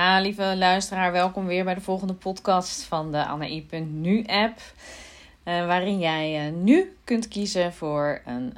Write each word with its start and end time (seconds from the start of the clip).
Lieve 0.00 0.56
luisteraar, 0.56 1.12
welkom 1.12 1.46
weer 1.46 1.64
bij 1.64 1.74
de 1.74 1.80
volgende 1.80 2.14
podcast 2.14 2.82
van 2.82 3.12
de 3.12 3.24
Anai.nu 3.24 4.24
app. 4.26 4.58
Uh, 5.44 5.66
waarin 5.66 5.98
jij 5.98 6.46
uh, 6.46 6.52
nu 6.52 6.96
kunt 7.04 7.28
kiezen 7.28 7.72
voor 7.72 8.20
een 8.26 8.56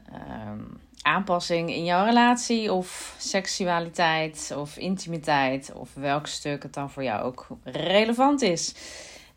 um, 0.48 0.80
aanpassing 1.02 1.70
in 1.70 1.84
jouw 1.84 2.04
relatie 2.04 2.72
of 2.72 3.14
seksualiteit 3.18 4.52
of 4.56 4.76
intimiteit 4.76 5.72
of 5.74 5.94
welk 5.94 6.26
stuk 6.26 6.62
het 6.62 6.74
dan 6.74 6.90
voor 6.90 7.02
jou 7.02 7.22
ook 7.22 7.46
relevant 7.64 8.42
is. 8.42 8.74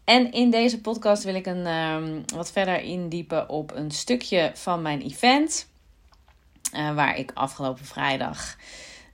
En 0.03 0.31
in 0.31 0.49
deze 0.49 0.81
podcast 0.81 1.23
wil 1.23 1.35
ik 1.35 1.45
een, 1.45 1.67
um, 1.67 2.23
wat 2.35 2.51
verder 2.51 2.81
indiepen 2.81 3.49
op 3.49 3.71
een 3.75 3.91
stukje 3.91 4.51
van 4.53 4.81
mijn 4.81 5.01
event. 5.01 5.67
Uh, 6.73 6.95
waar 6.95 7.17
ik 7.17 7.31
afgelopen 7.33 7.85
vrijdag 7.85 8.55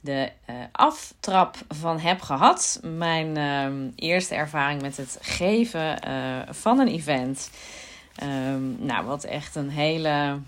de 0.02 0.31
uh, 0.49 0.55
aftrap 0.71 1.55
van 1.68 1.99
heb 1.99 2.21
gehad. 2.21 2.79
Mijn 2.83 3.38
uh, 3.38 3.91
eerste 3.95 4.36
ervaring 4.36 4.82
met 4.82 4.97
het 4.97 5.18
geven 5.21 6.00
uh, 6.07 6.39
van 6.50 6.79
een 6.79 6.87
event. 6.87 7.51
Um, 8.24 8.86
nou, 8.86 9.05
wat 9.05 9.24
echt 9.24 9.55
een 9.55 9.69
hele 9.69 10.39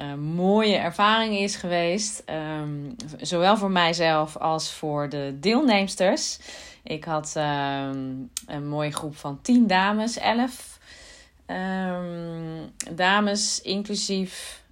uh, 0.00 0.14
mooie 0.14 0.76
ervaring 0.76 1.38
is 1.38 1.56
geweest. 1.56 2.22
Um, 2.60 2.96
zowel 3.20 3.56
voor 3.56 3.70
mijzelf 3.70 4.36
als 4.36 4.72
voor 4.72 5.08
de 5.08 5.36
deelnemsters. 5.40 6.38
Ik 6.82 7.04
had 7.04 7.32
een 7.34 8.68
mooie 8.68 8.90
groep 8.90 9.16
van 9.16 9.38
10 9.42 9.66
dames, 9.66 10.18
11 10.18 10.78
dames, 12.94 13.60
inclusief. 13.62 14.62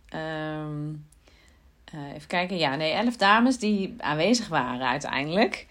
Uh, 1.94 2.14
even 2.14 2.28
kijken, 2.28 2.58
ja, 2.58 2.76
nee, 2.76 2.92
11 2.92 3.16
dames 3.16 3.58
die 3.58 3.94
aanwezig 3.98 4.48
waren 4.48 4.88
uiteindelijk. 4.88 5.66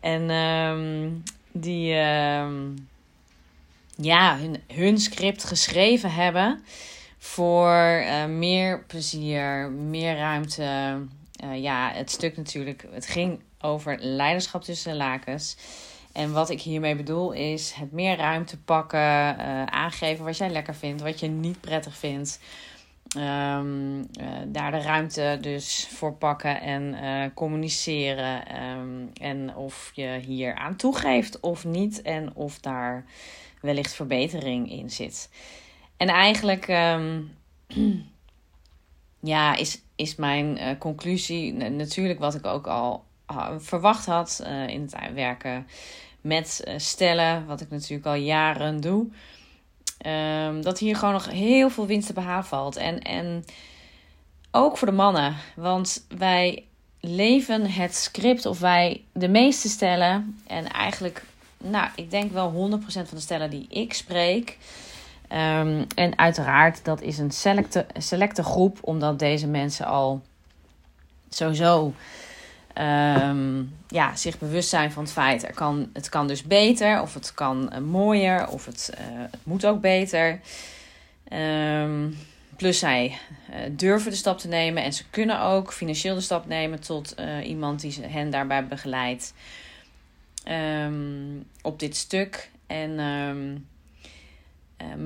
En 0.00 0.30
um, 0.30 1.22
die 1.52 1.94
um, 1.94 2.88
ja, 3.96 4.38
hun, 4.38 4.62
hun 4.72 4.98
script 4.98 5.44
geschreven 5.44 6.12
hebben 6.12 6.64
voor 7.18 8.02
uh, 8.04 8.24
meer 8.24 8.84
plezier, 8.84 9.70
meer 9.70 10.16
ruimte. 10.16 10.98
Uh, 11.44 11.62
ja, 11.62 11.92
het 11.94 12.10
stuk 12.10 12.36
natuurlijk, 12.36 12.86
het 12.90 13.06
ging 13.06 13.40
over 13.60 13.98
leiderschap 14.00 14.62
tussen 14.62 14.90
de 14.90 14.96
lakens. 14.96 15.56
En 16.12 16.32
wat 16.32 16.50
ik 16.50 16.60
hiermee 16.60 16.96
bedoel 16.96 17.32
is 17.32 17.72
het 17.72 17.92
meer 17.92 18.16
ruimte 18.16 18.58
pakken, 18.58 19.38
aangeven 19.70 20.24
wat 20.24 20.36
jij 20.36 20.50
lekker 20.50 20.74
vindt, 20.74 21.02
wat 21.02 21.20
je 21.20 21.26
niet 21.26 21.60
prettig 21.60 21.96
vindt. 21.96 22.40
Um, 23.14 23.98
uh, 23.98 24.04
daar 24.46 24.70
de 24.70 24.80
ruimte 24.80 25.38
dus 25.40 25.88
voor 25.90 26.12
pakken 26.12 26.60
en 26.60 26.82
uh, 26.94 27.24
communiceren. 27.34 28.62
Um, 28.62 29.10
en 29.20 29.56
of 29.56 29.90
je 29.94 30.20
hier 30.26 30.54
aan 30.54 30.76
toegeeft 30.76 31.40
of 31.40 31.64
niet. 31.64 32.02
En 32.02 32.34
of 32.34 32.58
daar 32.58 33.04
wellicht 33.60 33.94
verbetering 33.94 34.70
in 34.70 34.90
zit. 34.90 35.30
En 35.96 36.08
eigenlijk 36.08 36.68
um, 36.68 37.36
ja, 39.32 39.56
is, 39.56 39.82
is 39.94 40.16
mijn 40.16 40.58
uh, 40.58 40.78
conclusie 40.78 41.52
natuurlijk 41.52 42.18
wat 42.18 42.34
ik 42.34 42.46
ook 42.46 42.66
al 42.66 43.04
verwacht 43.58 44.06
had 44.06 44.42
in 44.66 44.80
het 44.80 45.12
werken 45.14 45.66
met 46.20 46.64
stellen. 46.76 47.46
Wat 47.46 47.60
ik 47.60 47.70
natuurlijk 47.70 48.06
al 48.06 48.14
jaren 48.14 48.80
doe. 48.80 49.08
Um, 50.06 50.62
dat 50.62 50.78
hier 50.78 50.96
gewoon 50.96 51.14
nog 51.14 51.30
heel 51.30 51.70
veel 51.70 51.86
winst 51.86 52.06
te 52.06 52.12
behalen 52.12 52.44
valt. 52.44 52.76
En, 52.76 53.02
en 53.02 53.44
ook 54.50 54.78
voor 54.78 54.88
de 54.88 54.94
mannen. 54.94 55.36
Want 55.54 56.04
wij 56.18 56.64
leven 57.00 57.70
het 57.70 57.94
script 57.94 58.46
of 58.46 58.58
wij 58.58 59.02
de 59.12 59.28
meeste 59.28 59.68
stellen. 59.68 60.40
En 60.46 60.68
eigenlijk, 60.68 61.24
nou, 61.58 61.88
ik 61.94 62.10
denk 62.10 62.32
wel 62.32 62.70
100% 62.80 62.82
van 62.84 63.04
de 63.10 63.20
stellen 63.20 63.50
die 63.50 63.66
ik 63.68 63.92
spreek. 63.92 64.58
Um, 65.32 65.86
en 65.94 66.18
uiteraard, 66.18 66.84
dat 66.84 67.00
is 67.00 67.18
een 67.18 67.30
selecte, 67.30 67.86
selecte 67.98 68.42
groep, 68.42 68.78
omdat 68.80 69.18
deze 69.18 69.46
mensen 69.46 69.86
al 69.86 70.22
sowieso 71.28 71.92
um, 72.78 73.76
ja, 73.88 74.16
zich 74.16 74.38
bewust 74.38 74.68
zijn 74.68 74.92
van 74.92 75.02
het 75.02 75.12
feit, 75.12 75.44
er 75.44 75.54
kan, 75.54 75.90
het 75.92 76.08
kan 76.08 76.26
dus 76.26 76.42
beter, 76.42 77.00
of 77.00 77.14
het 77.14 77.34
kan 77.34 77.70
uh, 77.72 77.78
mooier, 77.78 78.48
of 78.48 78.66
het, 78.66 78.90
uh, 78.94 79.06
het 79.30 79.44
moet 79.44 79.66
ook 79.66 79.80
beter. 79.80 80.40
Um, 81.32 82.16
plus 82.56 82.78
zij 82.78 83.18
uh, 83.50 83.56
durven 83.70 84.10
de 84.10 84.16
stap 84.16 84.38
te 84.38 84.48
nemen 84.48 84.82
en 84.82 84.92
ze 84.92 85.04
kunnen 85.10 85.40
ook 85.40 85.72
financieel 85.72 86.14
de 86.14 86.20
stap 86.20 86.46
nemen 86.46 86.80
tot 86.80 87.14
iemand 87.42 87.80
die 87.80 87.98
hen 88.02 88.30
daarbij 88.30 88.66
begeleidt 88.66 89.34
um, 90.48 91.46
op 91.62 91.78
dit 91.78 91.96
stuk. 91.96 92.50
En, 92.66 93.66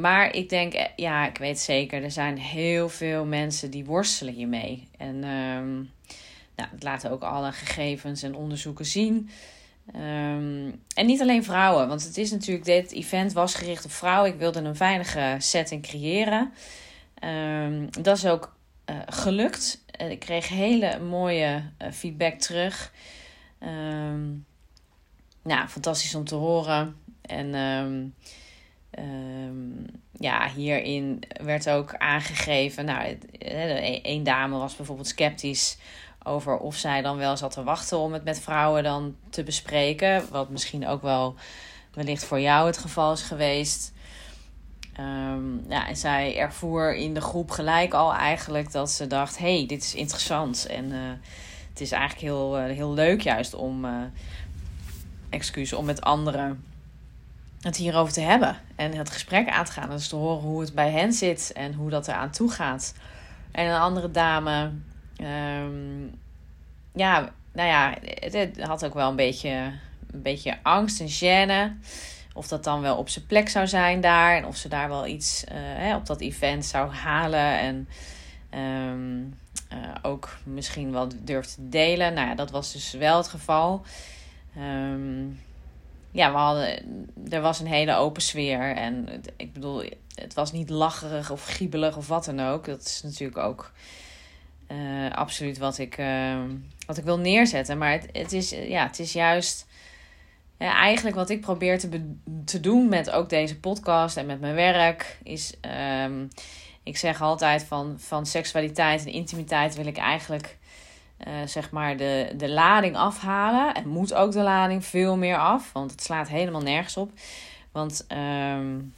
maar 0.00 0.34
ik 0.34 0.48
denk, 0.48 0.72
ja, 0.96 1.28
ik 1.28 1.38
weet 1.38 1.58
zeker, 1.58 2.02
er 2.02 2.10
zijn 2.10 2.38
heel 2.38 2.88
veel 2.88 3.24
mensen 3.24 3.70
die 3.70 3.84
worstelen 3.84 4.34
hiermee. 4.34 4.88
En 4.96 5.24
nou, 6.60 6.72
dat 6.72 6.82
laten 6.82 7.10
ook 7.10 7.22
alle 7.22 7.52
gegevens 7.52 8.22
en 8.22 8.34
onderzoeken 8.34 8.86
zien. 8.86 9.30
Um, 9.94 10.82
en 10.94 11.06
niet 11.06 11.20
alleen 11.20 11.44
vrouwen, 11.44 11.88
want 11.88 12.04
het 12.04 12.16
is 12.16 12.30
natuurlijk, 12.30 12.64
dit 12.64 12.92
event 12.92 13.32
was 13.32 13.54
gericht 13.54 13.84
op 13.84 13.90
vrouwen. 13.90 14.32
Ik 14.32 14.38
wilde 14.38 14.60
een 14.60 14.76
veilige 14.76 15.36
setting 15.38 15.82
creëren. 15.82 16.52
Um, 17.24 17.90
dat 18.02 18.16
is 18.16 18.26
ook 18.26 18.56
uh, 18.90 18.96
gelukt. 19.06 19.84
Uh, 20.00 20.10
ik 20.10 20.18
kreeg 20.18 20.48
hele 20.48 20.98
mooie 20.98 21.62
uh, 21.82 21.90
feedback 21.92 22.34
terug. 22.34 22.92
Um, 23.62 24.46
nou, 25.42 25.68
fantastisch 25.68 26.14
om 26.14 26.24
te 26.24 26.34
horen. 26.34 26.96
En 27.22 28.14
ja, 30.12 30.48
hierin 30.48 31.22
werd 31.42 31.68
ook 31.68 31.94
aangegeven. 31.94 32.84
Nou, 32.84 33.18
één 34.02 34.24
dame 34.24 34.56
was 34.56 34.76
bijvoorbeeld 34.76 35.08
sceptisch 35.08 35.78
over 36.24 36.56
of 36.56 36.76
zij 36.76 37.02
dan 37.02 37.16
wel 37.16 37.36
zat 37.36 37.50
te 37.52 37.62
wachten 37.62 37.98
om 37.98 38.12
het 38.12 38.24
met 38.24 38.40
vrouwen 38.40 38.82
dan 38.82 39.16
te 39.30 39.42
bespreken. 39.42 40.24
Wat 40.30 40.48
misschien 40.48 40.86
ook 40.86 41.02
wel 41.02 41.34
wellicht 41.94 42.24
voor 42.24 42.40
jou 42.40 42.66
het 42.66 42.78
geval 42.78 43.12
is 43.12 43.22
geweest. 43.22 43.92
Um, 45.00 45.64
ja, 45.68 45.88
en 45.88 45.96
zij 45.96 46.38
ervoer 46.38 46.96
in 46.96 47.14
de 47.14 47.20
groep 47.20 47.50
gelijk 47.50 47.94
al 47.94 48.14
eigenlijk 48.14 48.72
dat 48.72 48.90
ze 48.90 49.06
dacht: 49.06 49.38
hey, 49.38 49.64
dit 49.66 49.82
is 49.82 49.94
interessant. 49.94 50.66
En 50.66 50.84
uh, 50.84 50.98
het 51.68 51.80
is 51.80 51.92
eigenlijk 51.92 52.22
heel, 52.22 52.60
uh, 52.60 52.64
heel 52.64 52.92
leuk 52.92 53.20
juist 53.20 53.54
om, 53.54 53.84
uh, 53.84 53.92
excuus, 55.30 55.72
om 55.72 55.84
met 55.84 56.00
anderen 56.00 56.64
het 57.60 57.76
hierover 57.76 58.12
te 58.12 58.20
hebben. 58.20 58.56
En 58.76 58.94
het 58.96 59.10
gesprek 59.10 59.48
aan 59.48 59.64
te 59.64 59.72
gaan. 59.72 59.90
Dus 59.90 60.08
te 60.08 60.16
horen 60.16 60.42
hoe 60.42 60.60
het 60.60 60.74
bij 60.74 60.90
hen 60.90 61.12
zit 61.12 61.52
en 61.52 61.74
hoe 61.74 61.90
dat 61.90 62.08
eraan 62.08 62.30
toe 62.30 62.50
gaat. 62.50 62.94
En 63.50 63.66
een 63.66 63.80
andere 63.80 64.10
dame 64.10 64.70
Um, 65.22 66.14
ja, 66.94 67.32
nou 67.52 67.68
ja, 67.68 67.96
het, 68.02 68.62
had 68.62 68.84
ook 68.84 68.94
wel 68.94 69.08
een 69.08 69.16
beetje, 69.16 69.72
een 70.10 70.22
beetje 70.22 70.58
angst 70.62 71.00
en 71.00 71.08
gêne. 71.08 71.86
Of 72.34 72.48
dat 72.48 72.64
dan 72.64 72.80
wel 72.80 72.96
op 72.96 73.08
zijn 73.08 73.26
plek 73.26 73.48
zou 73.48 73.66
zijn 73.66 74.00
daar. 74.00 74.36
En 74.36 74.46
of 74.46 74.56
ze 74.56 74.68
daar 74.68 74.88
wel 74.88 75.06
iets 75.06 75.44
hè, 75.52 75.96
op 75.96 76.06
dat 76.06 76.20
event 76.20 76.66
zou 76.66 76.90
halen. 76.90 77.58
En 77.58 77.88
um, 78.60 79.38
uh, 79.72 79.78
ook 80.02 80.36
misschien 80.44 80.92
wel 80.92 81.08
durfde 81.22 81.54
te 81.54 81.68
delen. 81.68 82.14
Nou 82.14 82.28
ja, 82.28 82.34
dat 82.34 82.50
was 82.50 82.72
dus 82.72 82.92
wel 82.92 83.16
het 83.16 83.28
geval. 83.28 83.82
Um, 84.58 85.40
ja, 86.10 86.30
we 86.30 86.36
hadden, 86.36 86.84
er 87.30 87.40
was 87.40 87.60
een 87.60 87.66
hele 87.66 87.94
open 87.94 88.22
sfeer. 88.22 88.76
En 88.76 89.22
ik 89.36 89.52
bedoel, 89.52 89.82
het 90.14 90.34
was 90.34 90.52
niet 90.52 90.70
lacherig 90.70 91.30
of 91.30 91.44
giebelig 91.44 91.96
of 91.96 92.08
wat 92.08 92.24
dan 92.24 92.40
ook. 92.40 92.64
Dat 92.64 92.80
is 92.80 93.00
natuurlijk 93.02 93.38
ook 93.38 93.72
uh, 94.72 95.10
absoluut 95.10 95.58
wat 95.58 95.78
ik, 95.78 95.98
uh, 95.98 96.42
wat 96.86 96.98
ik 96.98 97.04
wil 97.04 97.18
neerzetten. 97.18 97.78
Maar 97.78 97.92
het, 97.92 98.08
het, 98.12 98.32
is, 98.32 98.50
ja, 98.50 98.86
het 98.86 98.98
is 98.98 99.12
juist 99.12 99.66
ja, 100.58 100.74
eigenlijk 100.74 101.16
wat 101.16 101.30
ik 101.30 101.40
probeer 101.40 101.78
te, 101.78 102.14
te 102.44 102.60
doen 102.60 102.88
met 102.88 103.10
ook 103.10 103.28
deze 103.28 103.60
podcast 103.60 104.16
en 104.16 104.26
met 104.26 104.40
mijn 104.40 104.54
werk. 104.54 105.18
Is, 105.22 105.54
um, 106.04 106.28
ik 106.82 106.96
zeg 106.96 107.22
altijd 107.22 107.64
van, 107.64 107.94
van 107.98 108.26
seksualiteit 108.26 109.04
en 109.04 109.12
intimiteit 109.12 109.74
wil 109.74 109.86
ik 109.86 109.96
eigenlijk 109.96 110.58
zeg 111.44 111.70
maar 111.70 111.96
de, 111.96 112.32
de 112.36 112.48
lading 112.48 112.96
afhalen. 112.96 113.74
En 113.74 113.88
moet 113.88 114.14
ook 114.14 114.32
de 114.32 114.42
lading 114.42 114.84
veel 114.84 115.16
meer 115.16 115.38
af, 115.38 115.72
want 115.72 115.90
het 115.90 116.02
slaat 116.02 116.28
helemaal 116.28 116.60
nergens 116.60 116.96
op. 116.96 117.12
Want 117.72 118.06
um, 118.56 118.94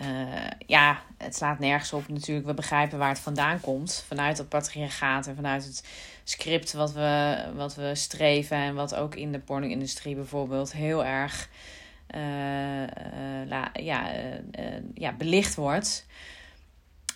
uh, 0.00 0.50
ja, 0.66 1.02
het 1.18 1.36
slaat 1.36 1.58
nergens 1.58 1.92
op 1.92 2.08
natuurlijk. 2.08 2.46
We 2.46 2.54
begrijpen 2.54 2.98
waar 2.98 3.08
het 3.08 3.18
vandaan 3.18 3.60
komt. 3.60 4.04
Vanuit 4.06 4.38
het 4.38 4.48
patriarchaat 4.48 5.26
en 5.26 5.34
vanuit 5.34 5.64
het 5.64 5.84
script 6.24 6.72
wat 6.72 6.92
we, 6.92 7.44
wat 7.54 7.74
we 7.74 7.94
streven. 7.94 8.56
En 8.56 8.74
wat 8.74 8.94
ook 8.94 9.14
in 9.14 9.32
de 9.32 9.38
porno-industrie 9.38 10.14
bijvoorbeeld 10.14 10.72
heel 10.72 11.04
erg 11.04 11.48
uh, 12.14 12.20
la, 13.46 13.70
ja, 13.72 14.10
ja, 14.94 15.12
belicht 15.12 15.54
wordt. 15.54 16.06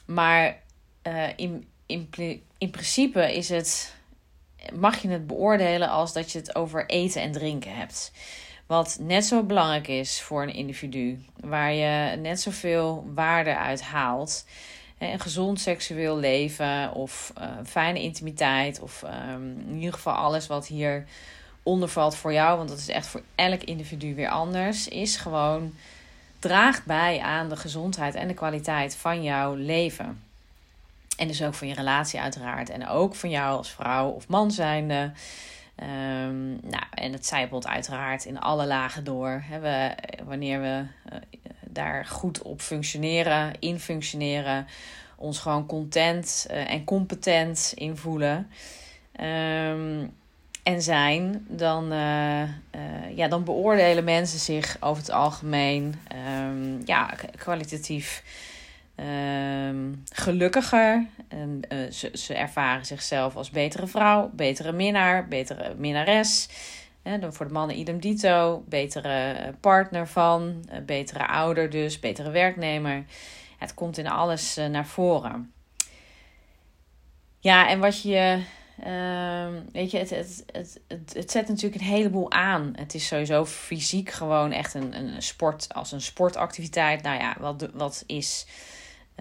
Maar 0.06 0.62
in, 1.36 1.68
in, 1.86 2.08
in 2.58 2.70
principe 2.70 3.34
is 3.34 3.48
het 3.48 3.96
mag 4.74 5.02
je 5.02 5.08
het 5.08 5.26
beoordelen 5.26 5.88
als 5.88 6.12
dat 6.12 6.32
je 6.32 6.38
het 6.38 6.54
over 6.54 6.86
eten 6.86 7.22
en 7.22 7.32
drinken 7.32 7.76
hebt. 7.76 8.12
Wat 8.68 8.98
net 9.00 9.24
zo 9.24 9.42
belangrijk 9.42 9.88
is 9.88 10.20
voor 10.20 10.42
een 10.42 10.54
individu, 10.54 11.24
waar 11.40 11.72
je 11.72 12.16
net 12.16 12.40
zoveel 12.40 13.10
waarde 13.14 13.56
uit 13.56 13.82
haalt. 13.82 14.44
Een 14.98 15.20
gezond 15.20 15.60
seksueel 15.60 16.18
leven 16.18 16.92
of 16.92 17.32
uh, 17.38 17.44
fijne 17.66 18.02
intimiteit, 18.02 18.80
of 18.80 19.02
um, 19.02 19.64
in 19.68 19.76
ieder 19.76 19.92
geval 19.92 20.14
alles 20.14 20.46
wat 20.46 20.66
hier 20.66 21.06
onder 21.62 21.88
valt 21.88 22.16
voor 22.16 22.32
jou, 22.32 22.56
want 22.56 22.68
dat 22.68 22.78
is 22.78 22.88
echt 22.88 23.06
voor 23.06 23.22
elk 23.34 23.62
individu 23.62 24.14
weer 24.14 24.28
anders, 24.28 24.88
is 24.88 25.16
gewoon 25.16 25.74
draagt 26.38 26.84
bij 26.84 27.20
aan 27.20 27.48
de 27.48 27.56
gezondheid 27.56 28.14
en 28.14 28.28
de 28.28 28.34
kwaliteit 28.34 28.96
van 28.96 29.22
jouw 29.22 29.54
leven. 29.54 30.22
En 31.16 31.28
dus 31.28 31.42
ook 31.42 31.54
van 31.54 31.68
je 31.68 31.74
relatie 31.74 32.20
uiteraard. 32.20 32.70
En 32.70 32.88
ook 32.88 33.14
van 33.14 33.30
jou 33.30 33.56
als 33.56 33.70
vrouw 33.70 34.08
of 34.08 34.28
man 34.28 34.50
zijnde. 34.50 35.12
Um, 35.82 36.58
nou, 36.62 36.84
en 36.90 37.12
het 37.12 37.26
zijpelt 37.26 37.66
uiteraard 37.66 38.24
in 38.24 38.40
alle 38.40 38.66
lagen 38.66 39.04
door. 39.04 39.44
We, 39.60 39.94
wanneer 40.24 40.60
we 40.60 40.84
uh, 41.12 41.18
daar 41.66 42.06
goed 42.06 42.42
op 42.42 42.60
functioneren, 42.60 43.52
in 43.58 43.80
functioneren, 43.80 44.66
ons 45.16 45.38
gewoon 45.38 45.66
content 45.66 46.46
uh, 46.50 46.70
en 46.70 46.84
competent 46.84 47.72
in 47.74 47.96
voelen. 47.96 48.50
Um, 49.20 50.16
en 50.62 50.82
zijn, 50.82 51.46
dan, 51.48 51.92
uh, 51.92 52.42
ja, 53.16 53.28
dan 53.28 53.44
beoordelen 53.44 54.04
mensen 54.04 54.38
zich 54.38 54.76
over 54.80 55.02
het 55.02 55.12
algemeen 55.12 55.94
um, 56.42 56.80
ja, 56.84 57.14
kwalitatief 57.36 58.22
um, 59.00 60.02
gelukkiger. 60.12 61.06
En, 61.28 61.60
uh, 61.68 61.90
ze, 61.90 62.10
ze 62.12 62.34
ervaren 62.34 62.86
zichzelf 62.86 63.36
als 63.36 63.50
betere 63.50 63.86
vrouw, 63.86 64.30
betere 64.34 64.72
minnaar, 64.72 65.28
betere 65.28 65.74
minnares. 65.74 66.48
dan 67.02 67.32
voor 67.32 67.46
de 67.46 67.52
mannen 67.52 67.78
idem 67.78 68.00
dito, 68.00 68.64
betere 68.66 69.54
partner 69.60 70.08
van, 70.08 70.68
betere 70.86 71.26
ouder 71.26 71.70
dus, 71.70 72.00
betere 72.00 72.30
werknemer. 72.30 73.04
Het 73.58 73.74
komt 73.74 73.98
in 73.98 74.08
alles 74.08 74.56
naar 74.70 74.86
voren. 74.86 75.52
Ja, 77.40 77.68
en 77.68 77.80
wat 77.80 78.02
je 78.02 78.42
Um, 78.86 79.68
weet 79.72 79.90
je, 79.90 79.98
het, 79.98 80.10
het, 80.10 80.44
het, 80.52 80.80
het, 80.88 81.12
het 81.14 81.30
zet 81.30 81.48
natuurlijk 81.48 81.82
een 81.82 81.88
heleboel 81.88 82.30
aan. 82.30 82.72
Het 82.76 82.94
is 82.94 83.06
sowieso 83.06 83.44
fysiek 83.44 84.10
gewoon 84.10 84.52
echt 84.52 84.74
een, 84.74 84.96
een 84.96 85.22
sport 85.22 85.74
als 85.74 85.92
een 85.92 86.00
sportactiviteit. 86.00 87.02
Nou 87.02 87.18
ja, 87.18 87.36
wat, 87.40 87.68
wat 87.72 88.04
is 88.06 88.46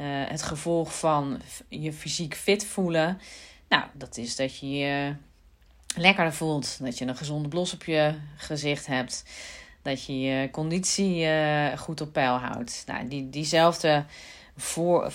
het 0.03 0.43
gevolg 0.43 0.99
van 0.99 1.41
je 1.67 1.93
fysiek 1.93 2.35
fit 2.35 2.65
voelen? 2.65 3.19
Nou, 3.69 3.83
dat 3.93 4.17
is 4.17 4.35
dat 4.35 4.59
je 4.59 4.69
je 4.69 5.15
lekkerder 5.95 6.33
voelt. 6.33 6.77
Dat 6.81 6.97
je 6.97 7.05
een 7.05 7.15
gezonde 7.15 7.49
blos 7.49 7.73
op 7.73 7.83
je 7.83 8.13
gezicht 8.37 8.85
hebt. 8.85 9.23
Dat 9.81 10.05
je 10.05 10.19
je 10.19 10.49
conditie 10.51 11.25
uh, 11.25 11.77
goed 11.77 12.01
op 12.01 12.13
peil 12.13 12.35
houdt. 12.35 12.83
Nou, 12.87 13.07
die, 13.07 13.29
diezelfde 13.29 14.05
voor, 14.57 15.11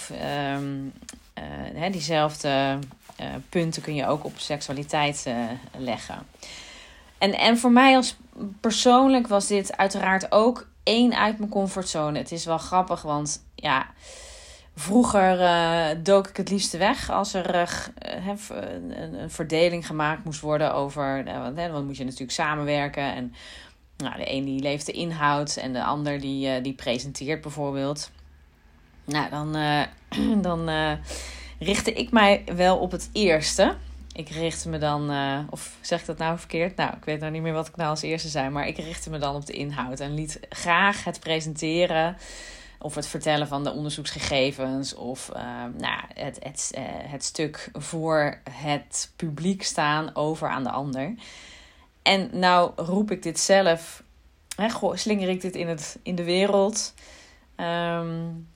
um, 0.54 0.92
uh, 1.38 1.44
hè, 1.74 1.90
diezelfde 1.90 2.78
punten 3.48 3.82
kun 3.82 3.94
je 3.94 4.06
ook 4.06 4.24
op 4.24 4.38
seksualiteit 4.38 5.26
leggen. 5.76 6.26
En, 7.18 7.38
en 7.38 7.58
voor 7.58 7.72
mij 7.72 7.96
als 7.96 8.16
persoonlijk 8.60 9.26
was 9.26 9.46
dit 9.46 9.76
uiteraard 9.76 10.32
ook 10.32 10.68
één 10.82 11.18
uit 11.18 11.38
mijn 11.38 11.50
comfortzone. 11.50 12.18
Het 12.18 12.32
is 12.32 12.44
wel 12.44 12.58
grappig, 12.58 13.02
want 13.02 13.44
ja, 13.54 13.86
vroeger 14.74 15.40
uh, 15.40 15.86
dook 16.02 16.28
ik 16.28 16.36
het 16.36 16.50
liefste 16.50 16.78
weg 16.78 17.10
als 17.10 17.34
er 17.34 17.54
een, 18.48 19.02
een, 19.22 19.30
verdeling 19.30 19.86
gemaakt 19.86 20.24
moest 20.24 20.40
worden 20.40 20.74
over. 20.74 21.24
want 21.24 21.56
dan 21.56 21.86
moet 21.86 21.96
je 21.96 22.04
natuurlijk 22.04 22.32
samenwerken. 22.32 23.14
En 23.14 23.34
nou, 23.96 24.16
de 24.16 24.32
een 24.32 24.44
die 24.44 24.60
leeft 24.60 24.86
de 24.86 24.92
inhoud 24.92 25.56
en 25.56 25.72
de 25.72 25.84
ander 25.84 26.20
die, 26.20 26.60
die 26.60 26.74
presenteert 26.74 27.40
bijvoorbeeld. 27.40 28.10
Nou, 29.04 29.30
dan. 29.30 29.56
dan 30.48 30.68
richtte 31.58 31.92
ik 31.92 32.10
mij 32.10 32.44
wel 32.56 32.78
op 32.78 32.90
het 32.90 33.10
eerste. 33.12 33.76
Ik 34.12 34.28
richtte 34.28 34.68
me 34.68 34.78
dan, 34.78 35.10
of 35.50 35.76
zeg 35.80 36.00
ik 36.00 36.06
dat 36.06 36.18
nou 36.18 36.38
verkeerd? 36.38 36.76
Nou, 36.76 36.92
ik 36.96 37.04
weet 37.04 37.20
nou 37.20 37.32
niet 37.32 37.42
meer 37.42 37.52
wat 37.52 37.68
ik 37.68 37.76
nou 37.76 37.90
als 37.90 38.02
eerste 38.02 38.28
zei, 38.28 38.50
maar 38.50 38.66
ik 38.66 38.76
richtte 38.76 39.10
me 39.10 39.18
dan 39.18 39.34
op 39.34 39.46
de 39.46 39.52
inhoud 39.52 40.00
en 40.00 40.14
liet 40.14 40.40
graag 40.48 41.04
het 41.04 41.20
presenteren 41.20 42.16
of 42.82 42.94
het 42.94 43.06
vertellen 43.06 43.48
van 43.48 43.64
de 43.64 43.72
onderzoeksgegevens 43.72 44.94
of 44.94 45.30
uh, 45.36 45.42
nou, 45.78 46.00
het, 46.14 46.38
het, 46.42 46.72
uh, 46.78 46.84
het 46.86 47.24
stuk 47.24 47.70
voor 47.72 48.38
het 48.50 49.12
publiek 49.16 49.62
staan 49.62 50.16
over 50.16 50.48
aan 50.48 50.64
de 50.64 50.70
ander. 50.70 51.14
En 52.02 52.30
nou 52.32 52.72
roep 52.76 53.10
ik 53.10 53.22
dit 53.22 53.40
zelf, 53.40 54.02
hè, 54.56 54.68
slinger 54.92 55.28
ik 55.28 55.40
dit 55.40 55.54
in, 55.54 55.68
het, 55.68 55.98
in 56.02 56.14
de 56.14 56.24
wereld. 56.24 56.94
Um, 57.56 58.48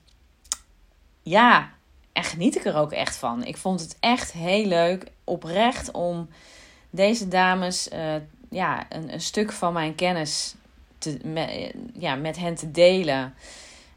ja, 1.21 1.71
en 2.13 2.23
geniet 2.23 2.55
ik 2.55 2.65
er 2.65 2.75
ook 2.75 2.91
echt 2.91 3.15
van. 3.15 3.43
Ik 3.43 3.57
vond 3.57 3.81
het 3.81 3.97
echt 3.99 4.31
heel 4.31 4.65
leuk, 4.65 5.11
oprecht, 5.23 5.91
om 5.91 6.29
deze 6.89 7.27
dames 7.27 7.91
uh, 7.91 8.15
ja, 8.49 8.85
een, 8.89 9.13
een, 9.13 9.21
stuk 9.21 9.51
van 9.51 9.73
mijn 9.73 9.95
kennis 9.95 10.55
te, 10.97 11.19
ja, 11.93 12.15
met 12.15 12.37
hen 12.37 12.55
te 12.55 12.71
delen. 12.71 13.33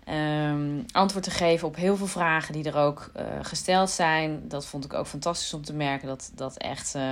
Um, 0.09 0.85
antwoord 0.93 1.25
te 1.25 1.31
geven 1.31 1.69
op 1.69 1.77
heel 1.77 1.97
veel 1.97 2.07
vragen 2.07 2.53
die 2.53 2.65
er 2.65 2.77
ook 2.77 3.11
uh, 3.17 3.23
gesteld 3.43 3.91
zijn. 3.91 4.49
Dat 4.49 4.67
vond 4.67 4.85
ik 4.85 4.95
ook 4.95 5.07
fantastisch 5.07 5.55
om 5.55 5.65
te 5.65 5.73
merken. 5.73 6.09
Dat, 6.09 6.31
dat 6.35 6.57
echt, 6.57 6.95
uh, 6.95 7.03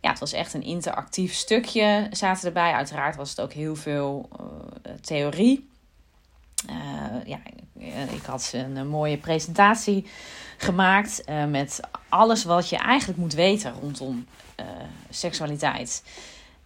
ja, 0.00 0.10
het 0.10 0.18
was 0.18 0.32
echt 0.32 0.54
een 0.54 0.62
interactief 0.62 1.34
stukje 1.34 2.06
zaten 2.10 2.46
erbij. 2.46 2.72
Uiteraard 2.72 3.16
was 3.16 3.30
het 3.30 3.40
ook 3.40 3.52
heel 3.52 3.76
veel 3.76 4.28
theorie. 5.00 5.70
Uh, 6.70 7.26
ja, 7.26 7.38
ik 8.12 8.22
had 8.26 8.50
een, 8.54 8.88
mooie 8.88 9.16
presentatie 9.16 10.06
gemaakt 10.56 11.22
met 11.48 11.80
alles 12.08 12.44
wat 12.44 12.68
je 12.68 12.76
eigenlijk 12.76 13.18
moet 13.18 13.34
weten 13.34 13.72
rondom 13.80 14.26
seksualiteit. 15.10 16.02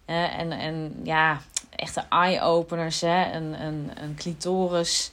en, 0.05 0.51
en 0.51 0.99
ja, 1.03 1.41
echte 1.75 2.05
eye-openers. 2.09 3.01
Hè? 3.01 3.31
Een, 3.31 3.61
een, 3.61 3.91
een 3.95 4.15
clitoris 4.15 5.11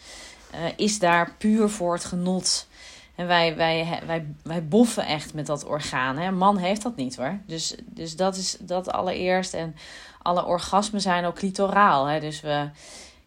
is 0.77 0.99
daar 0.99 1.35
puur 1.39 1.69
voor 1.69 1.93
het 1.93 2.05
genot. 2.05 2.69
En 3.15 3.27
wij, 3.27 3.57
wij, 3.57 4.01
wij, 4.07 4.27
wij 4.43 4.67
boffen 4.67 5.07
echt 5.07 5.35
met 5.35 5.47
dat 5.47 5.65
orgaan. 5.65 6.17
Hè? 6.17 6.27
Een 6.27 6.37
man 6.37 6.57
heeft 6.57 6.83
dat 6.83 6.97
niet 6.97 7.17
hoor. 7.17 7.39
Dus, 7.47 7.75
dus 7.87 8.17
dat 8.17 8.37
is 8.37 8.57
dat 8.61 8.93
allereerst. 8.93 9.55
En 9.55 9.77
alle 10.23 10.45
orgasmen 10.45 11.01
zijn 11.01 11.25
ook 11.25 11.35
clitoraal. 11.35 12.07
Hè? 12.07 12.21
Dus 12.21 12.41
we 12.41 12.69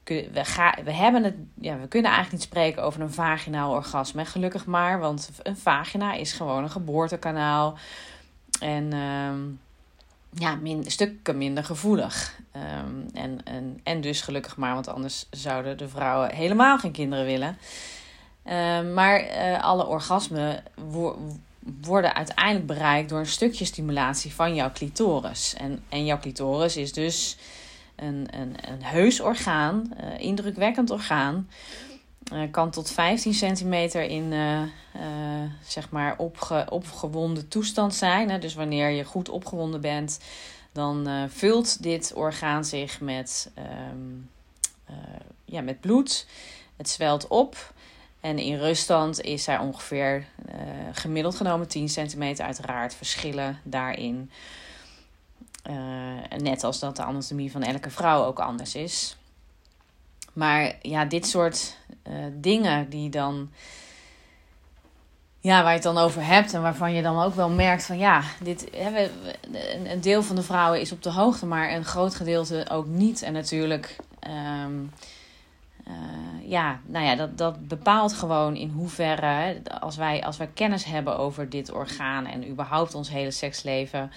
we, 0.04 0.46
ga, 0.46 0.78
we, 0.84 0.92
hebben 0.92 1.24
het, 1.24 1.36
ja, 1.56 1.78
we 1.80 1.88
kunnen 1.88 2.12
eigenlijk 2.12 2.32
niet 2.32 2.52
spreken 2.52 2.84
over 2.84 3.02
een 3.02 3.12
vaginaal 3.12 3.72
orgasme. 3.72 4.26
Gelukkig 4.26 4.66
maar, 4.66 5.00
want 5.00 5.30
een 5.44 5.58
vagina 5.58 6.14
is 6.14 6.34
gewoon 6.34 6.64
een 6.64 6.70
geboortekanaal. 6.70 7.78
En 8.60 8.94
um, 8.94 9.60
ja, 10.36 10.56
min, 10.56 10.92
stukken 10.92 11.38
minder 11.38 11.64
gevoelig. 11.64 12.40
Um, 12.56 13.06
en, 13.14 13.40
en, 13.44 13.80
en 13.84 14.02
dus 14.02 14.22
gelukkig 14.22 14.58
maar, 14.58 14.74
want 14.74 14.88
anders 14.88 15.28
zouden 15.30 15.78
de 15.78 15.88
vrouwen 15.88 16.36
helemaal 16.36 16.78
geen 16.78 16.92
kinderen 16.92 17.26
willen. 17.26 17.58
Um, 18.78 18.94
maar 18.94 19.24
uh, 19.24 19.64
alle 19.64 19.86
orgasmen 19.88 20.64
wo 20.76 21.20
worden 21.82 22.16
uiteindelijk 22.16 22.66
bereikt 22.66 23.10
door 23.10 23.20
een 23.20 23.26
stukje 23.26 23.66
stimulatie 23.66 24.34
van 24.34 24.56
jouw 24.56 24.72
clitoris. 24.72 25.54
En, 25.58 25.84
en 25.90 26.06
jouw 26.06 26.20
clitoris 26.20 26.78
is 26.78 26.94
dus 26.94 27.38
een, 27.96 28.28
een, 28.32 28.56
een 28.72 28.84
heus 28.84 29.20
orgaan, 29.20 29.94
uh, 30.02 30.20
indrukwekkend 30.20 30.90
orgaan. 30.90 31.50
Uh, 32.32 32.42
kan 32.52 32.70
tot 32.70 32.92
15 32.92 33.34
centimeter 33.34 34.04
in 34.04 34.32
uh, 34.32 34.62
zeg 35.68 35.90
maar 35.90 36.18
opge, 36.18 36.66
opgewonden 36.70 37.48
toestand 37.48 37.94
zijn. 37.94 38.30
Hè? 38.30 38.40
Dus 38.40 38.54
wanneer 38.54 38.90
je 38.90 39.04
goed 39.04 39.30
opgewonden 39.30 39.82
bent, 39.82 40.20
dan 40.72 41.30
vult 41.30 41.84
dit 41.84 42.14
orgaan 42.16 42.66
zich 42.66 43.02
met, 43.02 43.52
um, 43.92 44.30
ja, 45.46 45.62
met 45.62 45.80
bloed. 45.80 46.28
Het 46.76 46.90
zwelt 46.90 47.28
op. 47.28 47.74
En 48.20 48.38
in 48.38 48.58
ruststand 48.58 49.22
is 49.22 49.48
er 49.48 49.60
ongeveer 49.60 50.26
gemiddeld 50.92 51.36
genomen 51.36 51.68
10 51.68 51.90
centimeter. 51.90 52.46
Uiteraard 52.46 52.96
verschillen 52.96 53.60
daarin. 53.64 54.32
Net 56.38 56.64
als 56.64 56.80
dat 56.80 56.96
de 56.96 57.04
anatomie 57.04 57.52
van 57.52 57.64
elke 57.64 57.90
vrouw 57.90 58.24
ook 58.24 58.40
anders 58.40 58.76
is. 58.76 59.18
Maar 60.34 60.76
ja, 60.82 61.06
dit 61.06 61.28
soort 61.28 61.78
uh, 62.08 62.14
dingen 62.34 62.90
die 62.90 63.10
dan. 63.10 63.50
Ja, 65.40 65.62
waar 65.62 65.70
je 65.70 65.74
het 65.74 65.84
dan 65.84 65.98
over 65.98 66.26
hebt 66.26 66.54
en 66.54 66.62
waarvan 66.62 66.94
je 66.94 67.02
dan 67.02 67.24
ook 67.24 67.36
wel 67.36 67.50
merkt 67.50 67.86
van 67.86 67.98
ja, 67.98 68.24
dit, 68.42 68.68
hè, 68.76 69.10
een 69.86 70.02
deel 70.02 70.24
van 70.24 70.36
de 70.36 70.44
vrouwen 70.44 70.82
is 70.82 70.92
op 70.92 71.04
de 71.04 71.12
hoogte, 71.12 71.46
maar 71.46 71.72
een 71.72 71.86
groot 71.86 72.16
gedeelte 72.16 72.66
ook 72.70 72.86
niet. 72.86 73.22
En 73.22 73.34
natuurlijk, 73.34 73.96
um, 74.66 74.92
uh, 75.88 76.50
ja, 76.50 76.80
nou 76.86 77.06
ja, 77.06 77.16
dat, 77.16 77.38
dat 77.38 77.68
bepaalt 77.68 78.14
gewoon 78.14 78.56
in 78.56 78.70
hoeverre, 78.70 79.62
als 79.80 79.96
wij, 79.96 80.24
als 80.24 80.38
wij 80.38 80.50
kennis 80.54 80.86
hebben 80.86 81.18
over 81.18 81.50
dit 81.50 81.72
orgaan 81.72 82.26
en 82.26 82.50
überhaupt 82.50 82.96
ons 82.96 83.10
hele 83.10 83.32
seksleven, 83.32 84.12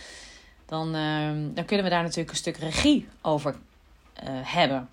dan, 0.66 0.94
ehm, 0.94 1.54
dan 1.54 1.64
kunnen 1.64 1.85
we 1.85 1.90
daar 1.90 2.02
natuurlijk 2.02 2.30
een 2.30 2.37
stuk 2.37 2.56
regie 2.56 3.08
over 3.23 3.54
uh, 4.25 4.30
hebben. 4.42 4.88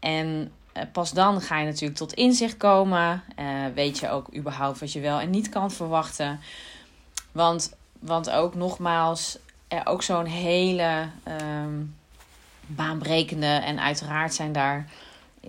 En 0.00 0.52
uh, 0.76 0.82
pas 0.92 1.12
dan 1.12 1.40
ga 1.40 1.58
je 1.58 1.66
natuurlijk 1.66 1.98
tot 1.98 2.12
inzicht 2.12 2.56
komen. 2.56 3.22
Uh, 3.38 3.46
weet 3.74 3.98
je 3.98 4.08
ook 4.08 4.34
überhaupt 4.34 4.78
wat 4.80 4.92
je 4.92 5.00
wel 5.00 5.20
en 5.20 5.30
niet 5.30 5.48
kan 5.48 5.70
verwachten. 5.70 6.40
Want, 7.32 7.76
want 7.98 8.30
ook 8.30 8.54
nogmaals, 8.54 9.38
ook 9.84 10.02
zo'n 10.02 10.26
hele 10.26 11.08
um, 11.60 11.96
baanbrekende 12.66 13.46
en 13.46 13.80
uiteraard 13.80 14.34
zijn 14.34 14.52
daar 14.52 14.86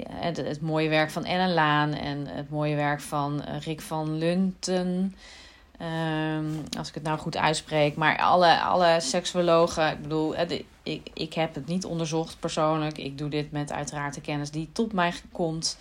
het, 0.09 0.37
het, 0.37 0.61
mooie 0.61 0.89
werk 0.89 1.11
van 1.11 1.25
Ellen 1.25 1.53
Laan 1.53 1.93
en 1.93 2.27
het 2.27 2.49
mooie 2.49 2.75
werk 2.75 3.01
van 3.01 3.41
Rick 3.41 3.81
van 3.81 4.17
Lunten. 4.17 5.15
Um, 5.81 6.63
als 6.77 6.87
ik 6.87 6.93
het 6.93 7.03
nou 7.03 7.19
goed 7.19 7.37
uitspreek. 7.37 7.95
Maar 7.95 8.17
alle, 8.17 8.61
alle 8.61 8.99
seksuologen, 8.99 9.91
ik 9.91 10.01
bedoel, 10.01 10.35
ik, 10.83 11.09
ik 11.13 11.33
heb 11.33 11.55
het 11.55 11.67
niet 11.67 11.85
onderzocht 11.85 12.39
persoonlijk. 12.39 12.97
Ik 12.97 13.17
doe 13.17 13.29
dit 13.29 13.51
met 13.51 13.71
uiteraard 13.71 14.13
de 14.13 14.21
kennis 14.21 14.51
die 14.51 14.69
tot 14.71 14.93
mij 14.93 15.13
komt. 15.31 15.77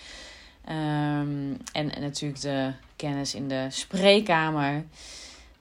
Um, 0.68 1.56
en, 1.72 1.92
natuurlijk 2.00 2.40
de 2.40 2.72
kennis 2.96 3.34
in 3.34 3.48
de 3.48 3.66
spreekkamer. 3.68 4.84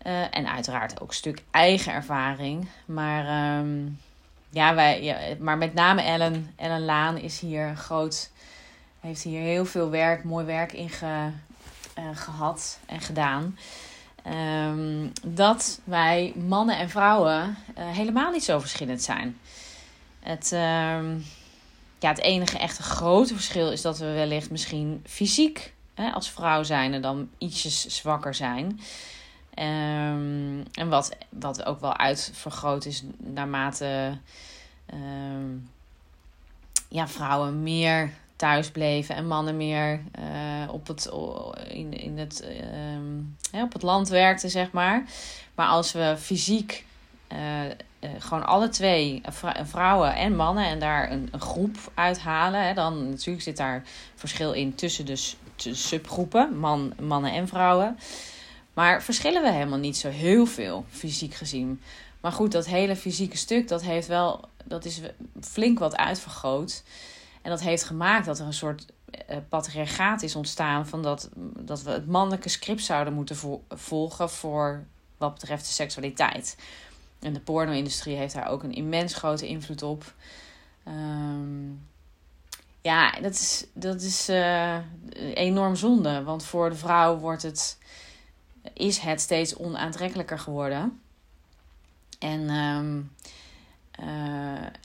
Uh, 0.06 0.22
en 0.36 0.52
uiteraard 0.52 1.02
ook 1.02 1.08
een 1.08 1.14
stuk 1.14 1.44
eigen 1.52 1.94
ervaring. 1.94 2.68
Maar, 2.86 3.58
um, 3.60 4.00
ja, 4.50 4.76
wij, 4.76 5.04
ja, 5.04 5.18
maar 5.40 5.58
met 5.58 5.74
name 5.74 6.02
Ellen, 6.02 6.54
Ellen 6.56 6.86
Laan 6.86 7.18
is 7.18 7.40
hier 7.40 7.76
groot. 7.76 8.30
Heeft 9.00 9.24
hier 9.24 9.42
heel 9.42 9.66
veel 9.66 9.90
werk, 9.90 10.24
mooi 10.24 10.46
werk 10.46 10.74
in 10.74 10.90
ge, 10.90 11.30
uh, 12.00 12.04
gehad 12.14 12.80
en 12.86 13.02
gedaan. 13.02 13.58
Um, 14.28 15.12
dat 15.26 15.82
wij 15.84 16.34
mannen 16.36 16.78
en 16.78 16.90
vrouwen 16.90 17.58
uh, 17.78 17.90
helemaal 17.90 18.32
niet 18.32 18.44
zo 18.44 18.60
verschillend 18.60 19.02
zijn. 19.02 19.38
Het, 20.20 20.52
um, 20.52 21.26
ja, 22.00 22.10
het 22.10 22.20
enige 22.20 22.58
echte 22.58 22.84
grote 22.84 23.34
verschil 23.34 23.72
is 23.72 23.82
dat 23.82 23.98
we 23.98 24.06
wellicht 24.06 24.52
misschien 24.52 25.04
fysiek 25.06 25.74
hè, 25.94 26.12
als 26.12 26.30
vrouw 26.30 26.64
zijn 26.64 27.02
dan 27.02 27.30
ietsjes 27.38 27.86
zwakker 27.86 28.34
zijn. 28.34 28.66
Um, 29.56 30.64
en 30.74 30.90
wat, 30.90 31.16
wat 31.30 31.66
ook 31.66 31.80
wel 31.80 31.98
uitvergroot 31.98 32.86
is 32.86 33.04
naarmate 33.18 34.18
ja, 36.90 37.08
vrouwen 37.08 37.64
meer 37.64 38.14
thuis 38.40 38.72
bleven 38.72 39.16
en 39.16 39.28
mannen 39.28 39.58
meer 39.58 40.02
uh, 40.20 40.74
op, 40.74 40.88
het, 40.88 41.10
in, 41.68 41.94
in 41.94 42.18
het, 42.18 42.48
uh, 43.54 43.62
op 43.62 43.74
het 43.74 43.82
land 43.82 44.10
werkten, 44.10 44.50
zeg 44.50 44.72
maar. 44.72 45.04
Maar 45.56 45.68
als 45.68 45.92
we 45.92 46.16
fysiek 46.20 46.86
uh, 47.34 47.40
gewoon 48.20 48.46
alle 48.46 48.70
twee, 48.70 49.22
vrouwen 49.64 50.16
en 50.16 50.36
mannen, 50.36 50.66
en 50.66 50.80
daar 50.80 51.12
een, 51.12 51.28
een 51.32 51.42
groep 51.42 51.78
uithalen, 51.94 52.68
hè, 52.68 52.74
dan 52.74 53.10
natuurlijk 53.10 53.44
zit 53.44 53.58
daar 53.58 53.84
verschil 54.16 54.52
in 54.52 54.76
tussen 54.76 55.06
de, 55.06 55.34
de 55.56 55.74
subgroepen, 55.74 56.58
man, 56.58 56.94
mannen 57.00 57.32
en 57.32 57.48
vrouwen. 57.48 57.98
Maar 58.74 59.04
verschillen 59.04 59.42
we 59.42 59.52
helemaal 59.52 59.80
niet 59.80 59.98
zo 59.98 60.10
heel 60.10 60.46
veel, 60.46 60.86
fysiek 60.90 61.34
gezien. 61.34 61.82
Maar 62.22 62.32
goed, 62.32 62.52
dat 62.52 62.66
hele 62.66 62.96
fysieke 62.96 63.38
stuk, 63.38 63.68
dat 63.68 63.82
heeft 63.82 64.08
wel, 64.08 64.48
dat 64.64 64.86
is 64.86 65.02
flink 65.42 65.80
wat 65.80 65.98
uitvergroot. 65.98 66.84
En 67.42 67.50
dat 67.50 67.62
heeft 67.62 67.84
gemaakt 67.84 68.26
dat 68.26 68.40
er 68.40 68.46
een 68.46 68.54
soort 68.54 68.86
uh, 69.30 69.38
patriarchaat 69.50 70.22
is 70.22 70.36
ontstaan 70.36 70.88
van 70.88 71.02
dat, 71.02 71.30
dat 71.60 71.82
we 71.82 71.92
het 71.92 72.08
mannelijke 72.08 72.50
script 72.50 72.84
zouden 72.84 73.14
moeten 73.14 73.36
vo 73.36 73.64
volgen 73.70 74.30
voor 74.30 74.84
wat 75.18 75.34
betreft 75.34 75.66
de 75.66 75.72
seksualiteit. 75.72 76.58
En 77.20 77.34
de 77.34 77.40
porno-industrie 77.40 78.16
heeft 78.16 78.34
daar 78.34 78.48
ook 78.48 78.64
een 78.64 78.74
immens 78.74 79.14
grote 79.14 79.48
invloed 79.48 79.82
op. 79.82 80.14
Um, 80.88 81.88
ja, 82.82 83.12
dat 83.12 83.34
is, 83.34 83.66
dat 83.74 84.02
is 84.02 84.30
uh, 84.30 84.78
enorm 85.34 85.76
zonde. 85.76 86.24
Want 86.24 86.44
voor 86.44 86.70
de 86.70 86.76
vrouw 86.76 87.18
wordt 87.18 87.44
het, 87.44 87.78
is 88.74 88.98
het 88.98 89.22
steeds 89.22 89.56
onaantrekkelijker 89.56 90.40
geworden. 90.40 91.02
En 92.20 92.42
uh, 92.42 93.04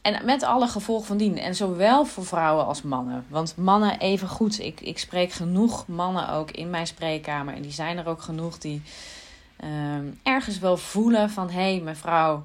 en 0.02 0.24
met 0.24 0.42
alle 0.42 0.68
gevolgen 0.68 1.06
van 1.06 1.16
dien. 1.16 1.38
En 1.38 1.54
zowel 1.54 2.04
voor 2.04 2.26
vrouwen 2.26 2.66
als 2.66 2.82
mannen. 2.82 3.24
Want 3.28 3.56
mannen 3.56 3.98
even 3.98 4.28
goed. 4.28 4.60
Ik, 4.60 4.80
ik 4.80 4.98
spreek 4.98 5.32
genoeg 5.32 5.86
mannen 5.86 6.28
ook 6.28 6.50
in 6.50 6.70
mijn 6.70 6.86
spreekkamer. 6.86 7.54
En 7.54 7.62
die 7.62 7.72
zijn 7.72 7.98
er 7.98 8.06
ook 8.06 8.22
genoeg 8.22 8.58
die 8.58 8.82
uh, 9.64 9.68
ergens 10.22 10.58
wel 10.58 10.76
voelen 10.76 11.30
van... 11.30 11.50
hé, 11.50 11.60
hey, 11.72 11.80
mijn 11.80 11.96
vrouw 11.96 12.44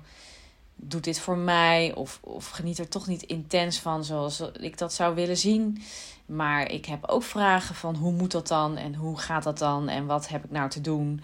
doet 0.76 1.04
dit 1.04 1.20
voor 1.20 1.38
mij. 1.38 1.94
Of, 1.96 2.20
of 2.22 2.50
geniet 2.50 2.80
er 2.80 2.88
toch 2.88 3.08
niet 3.08 3.24
intens 3.24 3.80
van 3.80 4.04
zoals 4.04 4.44
ik 4.60 4.78
dat 4.78 4.94
zou 4.94 5.16
willen 5.16 5.38
zien. 5.38 5.82
Maar 6.26 6.72
ik 6.72 6.86
heb 6.86 7.06
ook 7.06 7.24
vragen 7.24 7.76
van 7.76 7.96
hoe 7.96 8.12
moet 8.12 8.32
dat 8.32 8.48
dan? 8.48 8.78
En 8.78 8.96
hoe 8.96 9.18
gaat 9.18 9.44
dat 9.44 9.58
dan? 9.58 9.88
En 9.88 10.06
wat 10.06 10.28
heb 10.28 10.44
ik 10.44 10.52
nou 10.52 10.70
te 10.70 10.82
doen? 10.82 11.22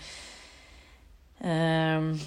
Um, 1.45 2.19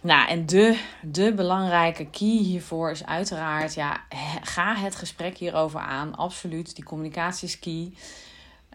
nou, 0.00 0.28
en 0.28 0.46
de, 0.46 0.80
de 1.02 1.32
belangrijke 1.34 2.06
key 2.06 2.28
hiervoor 2.28 2.90
is 2.90 3.06
uiteraard, 3.06 3.74
ja, 3.74 4.00
ga 4.42 4.74
het 4.74 4.96
gesprek 4.96 5.36
hierover 5.36 5.80
aan. 5.80 6.16
Absoluut, 6.16 6.74
die 6.74 6.84
communicatie 6.84 7.48
is 7.48 7.58
key. 7.58 7.92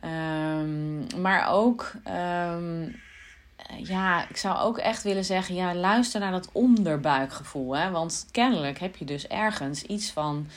Um, 0.03 1.07
maar 1.21 1.49
ook, 1.49 1.91
um, 2.07 2.95
ja, 3.77 4.29
ik 4.29 4.37
zou 4.37 4.57
ook 4.57 4.77
echt 4.77 5.03
willen 5.03 5.25
zeggen, 5.25 5.55
ja, 5.55 5.75
luister 5.75 6.19
naar 6.19 6.31
dat 6.31 6.49
onderbuikgevoel. 6.51 7.75
Hè? 7.75 7.89
Want 7.91 8.27
kennelijk 8.31 8.79
heb 8.79 8.95
je 8.95 9.05
dus 9.05 9.27
ergens 9.27 9.83
iets 9.83 10.11
van 10.11 10.47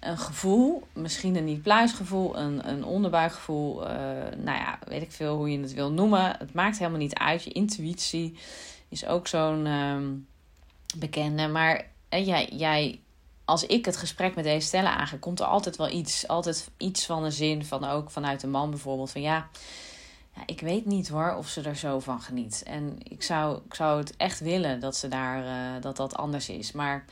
een 0.00 0.18
gevoel, 0.18 0.86
misschien 0.92 1.36
een 1.36 1.44
niet-pluisgevoel, 1.44 2.38
een, 2.38 2.68
een 2.68 2.84
onderbuikgevoel. 2.84 3.82
Uh, 3.82 3.90
nou 4.36 4.58
ja, 4.58 4.78
weet 4.86 5.02
ik 5.02 5.12
veel 5.12 5.36
hoe 5.36 5.50
je 5.50 5.60
het 5.60 5.74
wil 5.74 5.92
noemen. 5.92 6.36
Het 6.38 6.54
maakt 6.54 6.78
helemaal 6.78 6.98
niet 6.98 7.14
uit, 7.14 7.44
je 7.44 7.52
intuïtie 7.52 8.38
is 8.88 9.06
ook 9.06 9.26
zo'n 9.26 9.66
um, 9.66 10.26
bekende. 10.96 11.48
Maar 11.48 11.86
eh, 12.08 12.26
jij, 12.26 12.48
jij, 12.52 13.00
als 13.44 13.66
ik 13.66 13.84
het 13.84 13.96
gesprek 13.96 14.34
met 14.34 14.44
deze 14.44 14.66
stellen 14.66 14.96
aanga, 14.96 15.16
komt 15.16 15.40
er 15.40 15.46
altijd 15.46 15.76
wel 15.76 15.90
iets. 15.90 16.28
Altijd 16.28 16.70
iets 16.76 17.06
van 17.06 17.24
een 17.24 17.32
zin 17.32 17.64
van 17.64 17.84
ook 17.84 18.10
vanuit 18.10 18.40
de 18.40 18.46
man 18.46 18.70
bijvoorbeeld. 18.70 19.10
Van 19.10 19.20
ja, 19.20 19.48
ja, 20.34 20.42
ik 20.46 20.60
weet 20.60 20.86
niet 20.86 21.08
hoor 21.08 21.34
of 21.34 21.48
ze 21.48 21.60
er 21.62 21.76
zo 21.76 21.98
van 21.98 22.20
geniet. 22.20 22.62
En 22.66 22.98
ik 23.02 23.22
zou, 23.22 23.60
ik 23.66 23.74
zou 23.74 23.98
het 23.98 24.16
echt 24.16 24.40
willen 24.40 24.80
dat 24.80 24.96
ze 24.96 25.08
daar 25.08 25.44
uh, 25.44 25.82
dat 25.82 25.96
dat 25.96 26.16
anders 26.16 26.48
is. 26.48 26.72
Maar 26.72 27.04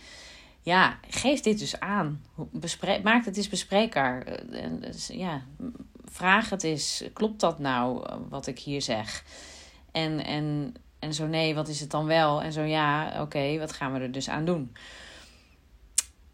ja, 0.61 0.99
geef 1.09 1.41
dit 1.41 1.59
dus 1.59 1.81
aan. 1.81 2.23
Bespreek, 2.37 3.03
maak 3.03 3.25
het 3.25 3.37
eens 3.37 3.49
bespreekbaar. 3.49 4.23
Eh, 4.23 4.71
dus, 4.81 5.07
ja, 5.07 5.43
vraag 6.05 6.51
het 6.51 6.63
eens. 6.63 7.05
Klopt 7.13 7.41
dat 7.41 7.59
nou 7.59 8.07
wat 8.29 8.47
ik 8.47 8.59
hier 8.59 8.83
zeg? 8.83 9.25
En, 9.93 10.25
en 10.25 10.75
en 11.03 11.15
zo 11.15 11.27
nee, 11.27 11.55
wat 11.55 11.69
is 11.69 11.81
het 11.81 11.91
dan 11.91 12.07
wel? 12.07 12.43
En 12.43 12.53
zo 12.53 12.63
ja, 12.63 13.21
oké, 13.21 13.59
wat 13.59 13.73
gaan 13.73 13.93
we 13.93 13.99
er 13.99 14.13
dus 14.13 14.29
aan 14.29 14.45
doen? 14.45 14.77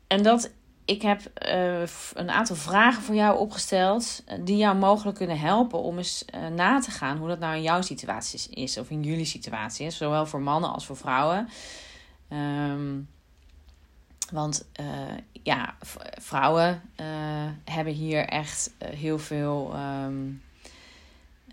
En 0.06 0.22
dat, 0.22 0.50
ik 0.84 1.02
heb 1.02 1.20
uh, 1.48 1.80
een 2.14 2.30
aantal 2.30 2.56
vragen 2.56 3.02
voor 3.02 3.14
jou 3.14 3.38
opgesteld 3.38 4.22
eh, 4.26 4.38
die 4.40 4.56
jou 4.56 4.76
mogelijk 4.76 5.16
kunnen 5.16 5.38
helpen 5.38 5.78
om 5.78 5.96
eens 5.96 6.25
uh, 6.34 6.48
na 6.48 6.80
te 6.80 6.90
gaan 6.90 7.16
hoe 7.16 7.28
dat 7.28 7.38
nou 7.38 7.56
in 7.56 7.62
jouw 7.62 7.82
situatie 7.82 8.54
is 8.54 8.78
of 8.78 8.90
in 8.90 9.02
jullie 9.02 9.25
situatie 9.25 9.87
is, 9.87 9.96
zowel 9.96 10.26
voor 10.26 10.40
mannen 10.40 10.72
als 10.72 10.87
voor 10.87 10.96
vrouwen. 10.96 11.48
Um, 12.32 13.08
want 14.32 14.68
ja, 15.42 15.76
vrouwen 16.20 16.82
hebben 17.64 17.92
hier 17.92 18.25
echt 18.25 18.70
heel 18.84 19.18
veel 19.18 19.75
um, 20.04 20.42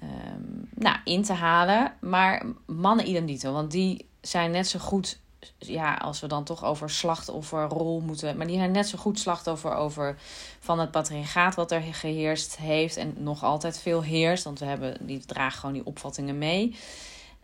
um, 0.03 0.69
nou, 0.75 0.97
in 1.03 1.23
te 1.23 1.33
halen. 1.33 1.93
Maar 2.01 2.45
mannen 2.65 3.07
idem 3.09 3.25
dito, 3.25 3.53
want 3.53 3.71
die 3.71 4.09
zijn 4.21 4.51
net 4.51 4.67
zo 4.67 4.79
goed, 4.79 5.19
ja, 5.57 5.93
als 5.93 6.19
we 6.19 6.27
dan 6.27 6.43
toch 6.43 6.63
over 6.63 6.89
slachtofferrol 6.89 7.99
moeten, 7.99 8.37
maar 8.37 8.47
die 8.47 8.57
zijn 8.57 8.71
net 8.71 8.87
zo 8.87 8.97
goed 8.97 9.19
slachtoffer 9.19 9.75
over 9.75 10.17
van 10.59 10.79
het 10.79 10.91
patriarchaat 10.91 11.55
wat 11.55 11.71
er 11.71 11.81
geheerst 11.81 12.57
heeft 12.57 12.97
en 12.97 13.13
nog 13.17 13.43
altijd 13.43 13.79
veel 13.79 14.03
heerst, 14.03 14.43
want 14.43 14.59
we 14.59 14.65
hebben, 14.65 14.97
die 14.99 15.25
dragen 15.25 15.59
gewoon 15.59 15.75
die 15.75 15.85
opvattingen 15.85 16.37
mee. 16.37 16.75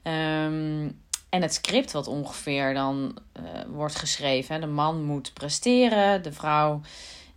Um, 0.04 1.00
en 1.32 1.42
het 1.42 1.54
script 1.54 1.92
wat 1.92 2.08
ongeveer 2.08 2.74
dan 2.74 3.18
uh, 3.40 3.44
wordt 3.68 3.96
geschreven. 3.96 4.62
De 4.62 4.68
man 4.68 5.04
moet 5.04 5.34
presteren, 5.34 6.24
de 6.24 6.32
vrouw 6.32 6.82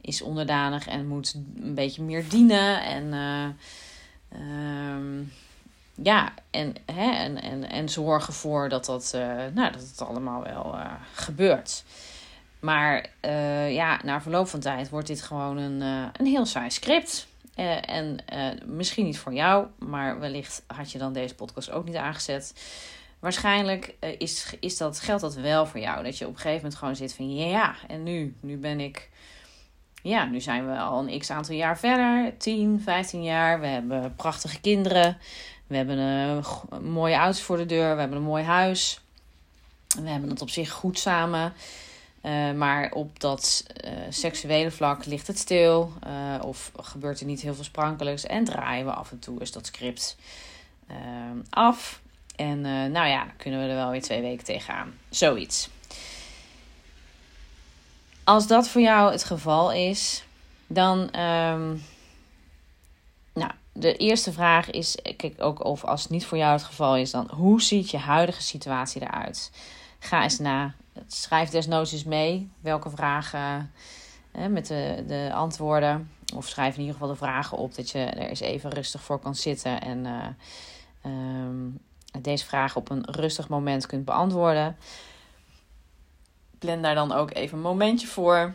is 0.00 0.22
onderdanig 0.22 0.86
en 0.86 1.06
moet 1.06 1.34
een 1.56 1.74
beetje 1.74 2.02
meer 2.02 2.28
dienen. 2.28 2.82
En 2.84 3.04
uh, 3.04 3.46
Um, 4.36 5.32
ja, 5.94 6.32
en, 6.50 6.74
hè, 6.92 7.10
en, 7.10 7.42
en, 7.42 7.70
en 7.70 7.88
zorgen 7.88 8.32
voor 8.32 8.68
dat, 8.68 8.84
dat, 8.84 9.12
uh, 9.14 9.22
nou, 9.54 9.72
dat 9.72 9.80
het 9.80 10.02
allemaal 10.02 10.42
wel 10.42 10.74
uh, 10.74 10.92
gebeurt. 11.14 11.84
Maar 12.60 13.06
uh, 13.24 13.74
ja, 13.74 14.00
na 14.04 14.20
verloop 14.20 14.48
van 14.48 14.60
tijd 14.60 14.88
wordt 14.88 15.06
dit 15.06 15.22
gewoon 15.22 15.56
een, 15.56 15.80
een 16.12 16.26
heel 16.26 16.46
saai 16.46 16.70
script. 16.70 17.26
en 17.54 18.18
misschien 18.66 19.04
niet 19.04 19.18
voor 19.18 19.32
jou, 19.32 19.66
maar 19.78 20.20
wellicht 20.20 20.62
had 20.66 20.92
je 20.92 20.98
dan 20.98 21.12
deze 21.12 21.34
podcast 21.34 21.70
ook 21.70 21.84
niet 21.84 21.96
aangezet. 21.96 22.54
waarschijnlijk 23.18 23.94
is, 24.18 24.54
is 24.60 24.76
dat, 24.76 25.00
geldt 25.00 25.22
dat 25.22 25.34
wel 25.34 25.66
voor 25.66 25.80
jou. 25.80 26.04
Dat 26.04 26.18
je 26.18 26.24
op 26.24 26.30
een 26.30 26.36
gegeven 26.36 26.56
moment 26.56 26.74
gewoon 26.74 26.96
zit 26.96 27.14
van 27.14 27.34
ja, 27.34 27.74
en 27.88 28.02
nu? 28.02 28.36
Nu 28.40 28.56
ben 28.56 28.80
ik. 28.80 29.10
Ja, 30.04 30.24
nu 30.24 30.40
zijn 30.40 30.66
we 30.66 30.78
al 30.78 31.08
een 31.08 31.18
x 31.18 31.30
aantal 31.30 31.54
jaar 31.54 31.78
verder. 31.78 32.32
10, 32.38 32.80
15 32.80 33.22
jaar. 33.22 33.60
We 33.60 33.66
hebben 33.66 34.14
prachtige 34.14 34.60
kinderen. 34.60 35.18
We 35.66 35.76
hebben 35.76 35.98
een, 35.98 36.44
een 36.68 36.90
mooie 36.90 37.14
auto's 37.14 37.42
voor 37.42 37.56
de 37.56 37.66
deur. 37.66 37.94
We 37.94 38.00
hebben 38.00 38.18
een 38.18 38.24
mooi 38.24 38.44
huis. 38.44 39.00
We 40.02 40.08
hebben 40.08 40.30
het 40.30 40.42
op 40.42 40.50
zich 40.50 40.70
goed 40.70 40.98
samen. 40.98 41.52
Uh, 42.22 42.52
maar 42.52 42.90
op 42.92 43.20
dat 43.20 43.64
uh, 43.84 43.90
seksuele 44.08 44.70
vlak 44.70 45.04
ligt 45.04 45.26
het 45.26 45.38
stil. 45.38 45.92
Of 46.40 46.72
gebeurt 46.76 47.20
er 47.20 47.26
niet 47.26 47.40
heel 47.40 47.54
veel 47.54 47.64
sprankelijks. 47.64 48.26
En 48.26 48.44
draaien 48.44 48.86
we 48.86 48.92
af 48.92 49.10
en 49.10 49.18
toe 49.18 49.40
eens 49.40 49.52
dat 49.52 49.66
script 49.66 50.16
af. 51.50 52.00
En 52.36 52.60
nou 52.90 53.08
ja, 53.08 53.26
kunnen 53.36 53.60
we 53.60 53.66
er 53.68 53.74
wel 53.74 53.90
weer 53.90 54.02
twee 54.02 54.20
weken 54.20 54.44
tegenaan. 54.44 54.94
Zoiets. 55.08 55.68
Als 58.24 58.46
dat 58.46 58.68
voor 58.68 58.80
jou 58.80 59.12
het 59.12 59.24
geval 59.24 59.72
is, 59.72 60.24
dan. 60.66 60.98
Um, 61.00 61.82
nou, 63.34 63.50
de 63.72 63.96
eerste 63.96 64.32
vraag 64.32 64.70
is: 64.70 64.98
kijk 65.16 65.34
ook 65.38 65.64
of 65.64 65.84
als 65.84 66.02
het 66.02 66.10
niet 66.10 66.26
voor 66.26 66.38
jou 66.38 66.52
het 66.52 66.62
geval 66.62 66.96
is, 66.96 67.10
dan 67.10 67.30
hoe 67.30 67.62
ziet 67.62 67.90
je 67.90 67.98
huidige 67.98 68.42
situatie 68.42 69.02
eruit? 69.02 69.50
Ga 69.98 70.22
eens 70.22 70.38
na 70.38 70.74
schrijf 71.06 71.50
desnoods 71.50 71.92
eens 71.92 72.04
mee 72.04 72.50
welke 72.60 72.90
vragen 72.90 73.72
eh, 74.32 74.46
met 74.46 74.66
de, 74.66 75.04
de 75.06 75.30
antwoorden. 75.34 76.10
Of 76.34 76.48
schrijf 76.48 76.74
in 76.74 76.80
ieder 76.80 76.94
geval 76.94 77.08
de 77.08 77.16
vragen 77.16 77.58
op 77.58 77.74
dat 77.74 77.90
je 77.90 77.98
er 77.98 78.28
eens 78.28 78.40
even 78.40 78.70
rustig 78.70 79.02
voor 79.02 79.18
kan 79.18 79.34
zitten 79.34 79.80
en 79.80 80.04
uh, 80.04 80.26
um, 81.12 81.78
deze 82.20 82.44
vragen 82.44 82.80
op 82.80 82.90
een 82.90 83.04
rustig 83.10 83.48
moment 83.48 83.86
kunt 83.86 84.04
beantwoorden. 84.04 84.76
Plan 86.64 86.82
daar 86.82 86.94
dan 86.94 87.12
ook 87.12 87.34
even 87.34 87.56
een 87.56 87.62
momentje 87.62 88.06
voor. 88.06 88.54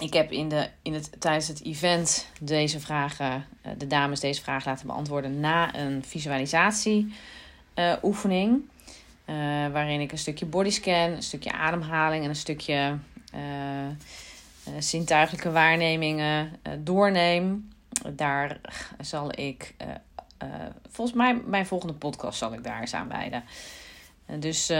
Ik 0.00 0.12
heb 0.12 0.32
in 0.32 0.48
de, 0.48 0.68
in 0.82 0.94
het, 0.94 1.20
tijdens 1.20 1.48
het 1.48 1.64
event 1.64 2.26
deze 2.40 2.80
vragen, 2.80 3.46
uh, 3.66 3.72
de 3.78 3.86
dames 3.86 4.20
deze 4.20 4.42
vragen 4.42 4.70
laten 4.70 4.86
beantwoorden 4.86 5.40
na 5.40 5.74
een 5.74 6.04
visualisatie 6.04 7.14
oefening. 8.02 8.62
Uh, 9.26 9.36
waarin 9.72 10.00
ik 10.00 10.12
een 10.12 10.18
stukje 10.18 10.46
bodyscan, 10.46 11.10
een 11.10 11.22
stukje 11.22 11.52
ademhaling 11.52 12.22
en 12.24 12.28
een 12.28 12.36
stukje 12.36 12.98
uh, 13.34 13.40
zintuigelijke 14.78 15.52
waarnemingen 15.52 16.60
doorneem. 16.78 17.68
Daar 18.12 18.60
zal 19.00 19.40
ik, 19.40 19.74
volgens 20.90 21.16
mij, 21.16 21.34
mijn 21.46 21.66
volgende 21.66 21.94
podcast 21.94 22.38
zal 22.38 22.52
ik 22.52 22.64
daar 22.64 22.80
eens 22.80 22.94
aan 22.94 23.08
wijden. 23.08 23.44
dus 24.38 24.70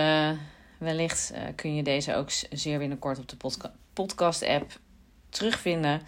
wellicht 0.78 1.32
kun 1.54 1.75
je 1.75 1.82
deze 1.82 2.14
ook 2.14 2.30
zeer 2.50 2.78
binnenkort 2.78 3.18
op 3.18 3.28
de 3.28 3.37
podca 3.37 3.73
podcast-app 3.92 4.78
terugvinden. 5.28 6.00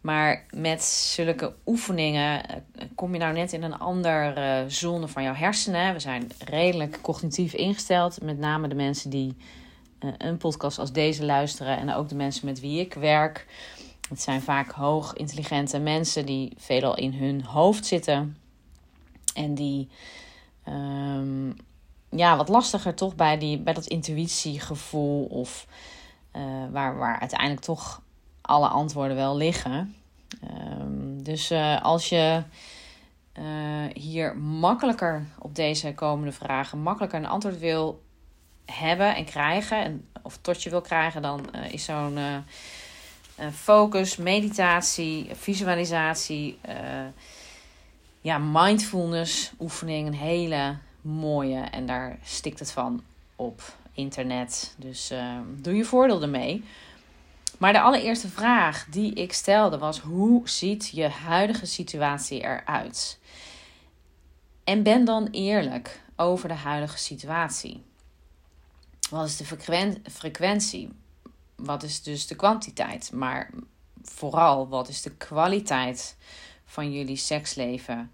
Maar 0.00 0.46
met 0.50 0.82
zulke 0.82 1.54
oefeningen 1.66 2.46
eh, 2.46 2.56
kom 2.94 3.12
je 3.12 3.18
nou 3.18 3.34
net 3.34 3.52
in 3.52 3.62
een 3.62 3.78
andere 3.78 4.64
zone 4.68 5.08
van 5.08 5.22
jouw 5.22 5.34
hersenen. 5.34 5.92
We 5.92 6.00
zijn 6.00 6.30
redelijk 6.38 6.98
cognitief 7.02 7.52
ingesteld. 7.52 8.22
Met 8.22 8.38
name 8.38 8.68
de 8.68 8.74
mensen 8.74 9.10
die 9.10 9.36
eh, 9.98 10.10
een 10.18 10.36
podcast 10.36 10.78
als 10.78 10.92
deze 10.92 11.24
luisteren. 11.24 11.78
En 11.78 11.94
ook 11.94 12.08
de 12.08 12.14
mensen 12.14 12.46
met 12.46 12.60
wie 12.60 12.80
ik 12.80 12.94
werk. 12.94 13.46
Het 14.08 14.20
zijn 14.20 14.42
vaak 14.42 14.70
hoog 14.70 15.14
intelligente 15.14 15.78
mensen 15.78 16.26
die 16.26 16.52
veelal 16.56 16.96
in 16.96 17.12
hun 17.12 17.44
hoofd 17.44 17.86
zitten. 17.86 18.36
En 19.34 19.54
die 19.54 19.88
um, 20.68 21.56
ja, 22.16 22.36
wat 22.36 22.48
lastiger 22.48 22.94
toch 22.94 23.14
bij, 23.14 23.38
die, 23.38 23.58
bij 23.58 23.72
dat 23.72 23.86
intuïtiegevoel. 23.86 25.24
Of 25.24 25.66
uh, 26.36 26.42
waar, 26.70 26.98
waar 26.98 27.20
uiteindelijk 27.20 27.60
toch 27.60 28.02
alle 28.40 28.68
antwoorden 28.68 29.16
wel 29.16 29.36
liggen. 29.36 29.94
Um, 30.80 31.22
dus 31.22 31.50
uh, 31.50 31.82
als 31.82 32.08
je 32.08 32.42
uh, 33.38 33.44
hier 33.94 34.36
makkelijker 34.36 35.26
op 35.38 35.54
deze 35.54 35.94
komende 35.94 36.32
vragen 36.32 36.78
makkelijker 36.78 37.18
een 37.18 37.26
antwoord 37.26 37.58
wil 37.58 38.02
hebben 38.64 39.14
en 39.16 39.24
krijgen, 39.24 39.84
en, 39.84 40.08
of 40.22 40.38
tot 40.40 40.62
je 40.62 40.70
wil 40.70 40.80
krijgen, 40.80 41.22
dan 41.22 41.54
is 41.54 41.84
zo'n 41.84 42.18
focus, 43.52 44.16
meditatie, 44.16 45.28
visualisatie, 45.32 46.58
ja, 48.20 48.38
mindfulness 48.38 49.52
oefening 49.60 50.06
een 50.06 50.14
hele 50.14 50.76
mooie. 51.02 51.60
En 51.60 51.86
daar 51.86 52.18
stikt 52.22 52.58
het 52.58 52.72
van 52.72 53.02
op 53.36 53.76
internet. 53.92 54.74
Dus 54.78 55.10
ehm, 55.10 55.42
doe 55.56 55.74
je 55.74 55.84
voordeel 55.84 56.22
ermee. 56.22 56.64
Maar 57.58 57.72
de 57.72 57.80
allereerste 57.80 58.28
vraag 58.28 58.86
die 58.90 59.14
ik 59.14 59.32
stelde 59.32 59.78
was: 59.78 59.98
hoe 59.98 60.48
ziet 60.48 60.88
je 60.88 61.08
huidige 61.08 61.66
situatie 61.66 62.40
eruit? 62.40 63.18
En 64.64 64.82
ben 64.82 65.04
dan 65.04 65.28
eerlijk 65.30 66.02
over 66.16 66.48
de 66.48 66.54
huidige 66.54 66.98
situatie. 66.98 67.82
Wat 69.10 69.26
is 69.26 69.36
de 69.36 69.44
frequentie? 70.10 70.88
Wat 71.56 71.82
is 71.82 72.02
dus 72.02 72.26
de 72.26 72.34
kwantiteit? 72.34 73.12
Maar 73.12 73.50
vooral, 74.02 74.68
wat 74.68 74.88
is 74.88 75.02
de 75.02 75.10
kwaliteit 75.10 76.16
van 76.64 76.92
jullie 76.92 77.16
seksleven 77.16 78.10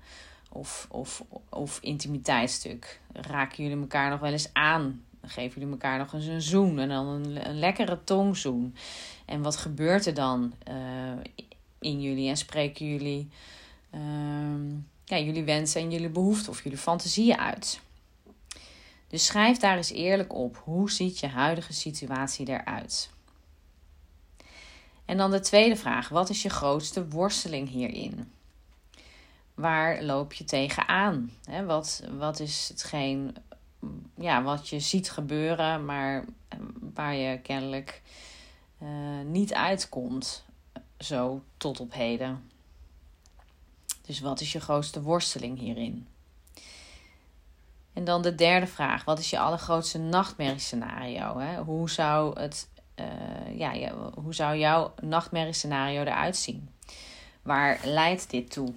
of, 0.48 0.86
of, 0.90 1.24
of 1.48 1.78
intimiteitsstuk? 1.80 3.00
Raken 3.12 3.64
jullie 3.64 3.80
elkaar 3.80 4.10
nog 4.10 4.20
wel 4.20 4.32
eens 4.32 4.52
aan? 4.52 5.02
geven 5.22 5.60
jullie 5.60 5.74
elkaar 5.74 5.98
nog 5.98 6.12
eens 6.12 6.26
een 6.26 6.42
zoen 6.42 6.78
en 6.78 6.88
dan 6.88 7.06
een, 7.06 7.48
een 7.48 7.58
lekkere 7.58 8.04
tongzoen. 8.04 8.74
En 9.24 9.42
wat 9.42 9.56
gebeurt 9.56 10.06
er 10.06 10.14
dan 10.14 10.54
uh, 10.68 10.74
in 11.80 12.00
jullie 12.00 12.28
en 12.28 12.36
spreken 12.36 12.86
jullie 12.86 13.28
uh, 13.94 14.00
ja, 15.04 15.18
jullie 15.18 15.44
wensen 15.44 15.80
en 15.80 15.90
jullie 15.90 16.08
behoeften 16.08 16.50
of 16.50 16.62
jullie 16.62 16.78
fantasieën 16.78 17.38
uit? 17.38 17.80
Dus 19.08 19.26
schrijf 19.26 19.58
daar 19.58 19.76
eens 19.76 19.92
eerlijk 19.92 20.34
op. 20.34 20.60
Hoe 20.64 20.90
ziet 20.90 21.18
je 21.18 21.26
huidige 21.26 21.72
situatie 21.72 22.48
eruit? 22.48 23.10
En 25.04 25.16
dan 25.16 25.30
de 25.30 25.40
tweede 25.40 25.76
vraag: 25.76 26.08
wat 26.08 26.30
is 26.30 26.42
je 26.42 26.48
grootste 26.48 27.08
worsteling 27.08 27.68
hierin? 27.68 28.32
Waar 29.58 30.02
loop 30.02 30.32
je 30.32 30.44
tegenaan? 30.44 31.30
He, 31.44 31.64
wat, 31.64 32.02
wat 32.18 32.40
is 32.40 32.68
hetgeen 32.68 33.36
ja, 34.14 34.42
wat 34.42 34.68
je 34.68 34.80
ziet 34.80 35.10
gebeuren, 35.10 35.84
maar 35.84 36.24
waar 36.94 37.14
je 37.14 37.40
kennelijk 37.40 38.02
uh, 38.82 38.88
niet 39.24 39.54
uitkomt 39.54 40.44
zo 40.98 41.42
tot 41.56 41.80
op 41.80 41.92
heden. 41.92 42.50
Dus 44.06 44.20
wat 44.20 44.40
is 44.40 44.52
je 44.52 44.60
grootste 44.60 45.02
worsteling 45.02 45.58
hierin? 45.58 46.06
En 47.92 48.04
dan 48.04 48.22
de 48.22 48.34
derde 48.34 48.66
vraag: 48.66 49.04
wat 49.04 49.18
is 49.18 49.30
je 49.30 49.38
allergrootste 49.38 49.98
nachtmerriescenario? 49.98 51.38
Hè? 51.38 51.62
Hoe 51.62 51.90
zou 51.90 52.40
het, 52.40 52.68
uh, 52.96 53.58
ja, 53.58 53.94
hoe 54.14 54.34
zou 54.34 54.56
jouw 54.56 54.94
nachtmerriescenario 55.02 56.00
eruit 56.00 56.36
zien? 56.36 56.68
Waar 57.42 57.80
leidt 57.84 58.30
dit 58.30 58.50
toe? 58.50 58.72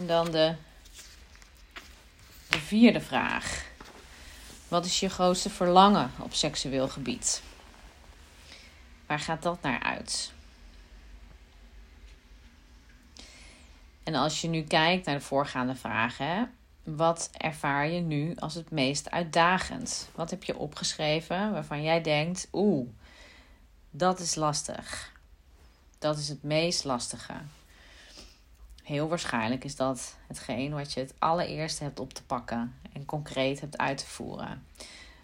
En 0.00 0.06
dan 0.06 0.30
de 0.30 0.54
de 2.48 2.58
vierde 2.58 3.00
vraag. 3.00 3.64
Wat 4.68 4.84
is 4.84 5.00
je 5.00 5.08
grootste 5.08 5.50
verlangen 5.50 6.10
op 6.18 6.34
seksueel 6.34 6.88
gebied? 6.88 7.42
Waar 9.06 9.18
gaat 9.18 9.42
dat 9.42 9.62
naar 9.62 9.82
uit? 9.82 10.32
En 14.02 14.14
als 14.14 14.40
je 14.40 14.48
nu 14.48 14.62
kijkt 14.62 15.06
naar 15.06 15.14
de 15.14 15.24
voorgaande 15.24 15.74
vragen, 15.74 16.54
wat 16.82 17.30
ervaar 17.32 17.88
je 17.88 18.00
nu 18.00 18.36
als 18.36 18.54
het 18.54 18.70
meest 18.70 19.10
uitdagend? 19.10 20.08
Wat 20.14 20.30
heb 20.30 20.44
je 20.44 20.56
opgeschreven 20.56 21.52
waarvan 21.52 21.82
jij 21.82 22.00
denkt, 22.00 22.48
oeh, 22.52 22.88
dat 23.90 24.18
is 24.18 24.34
lastig. 24.34 25.12
Dat 25.98 26.18
is 26.18 26.28
het 26.28 26.42
meest 26.42 26.84
lastige 26.84 27.34
heel 28.90 29.08
waarschijnlijk 29.08 29.64
is 29.64 29.76
dat 29.76 30.16
hetgeen 30.26 30.72
wat 30.72 30.92
je 30.92 31.00
het 31.00 31.14
allereerst 31.18 31.78
hebt 31.78 32.00
op 32.00 32.12
te 32.12 32.22
pakken 32.22 32.74
en 32.92 33.04
concreet 33.04 33.60
hebt 33.60 33.78
uit 33.78 33.98
te 33.98 34.06
voeren. 34.06 34.64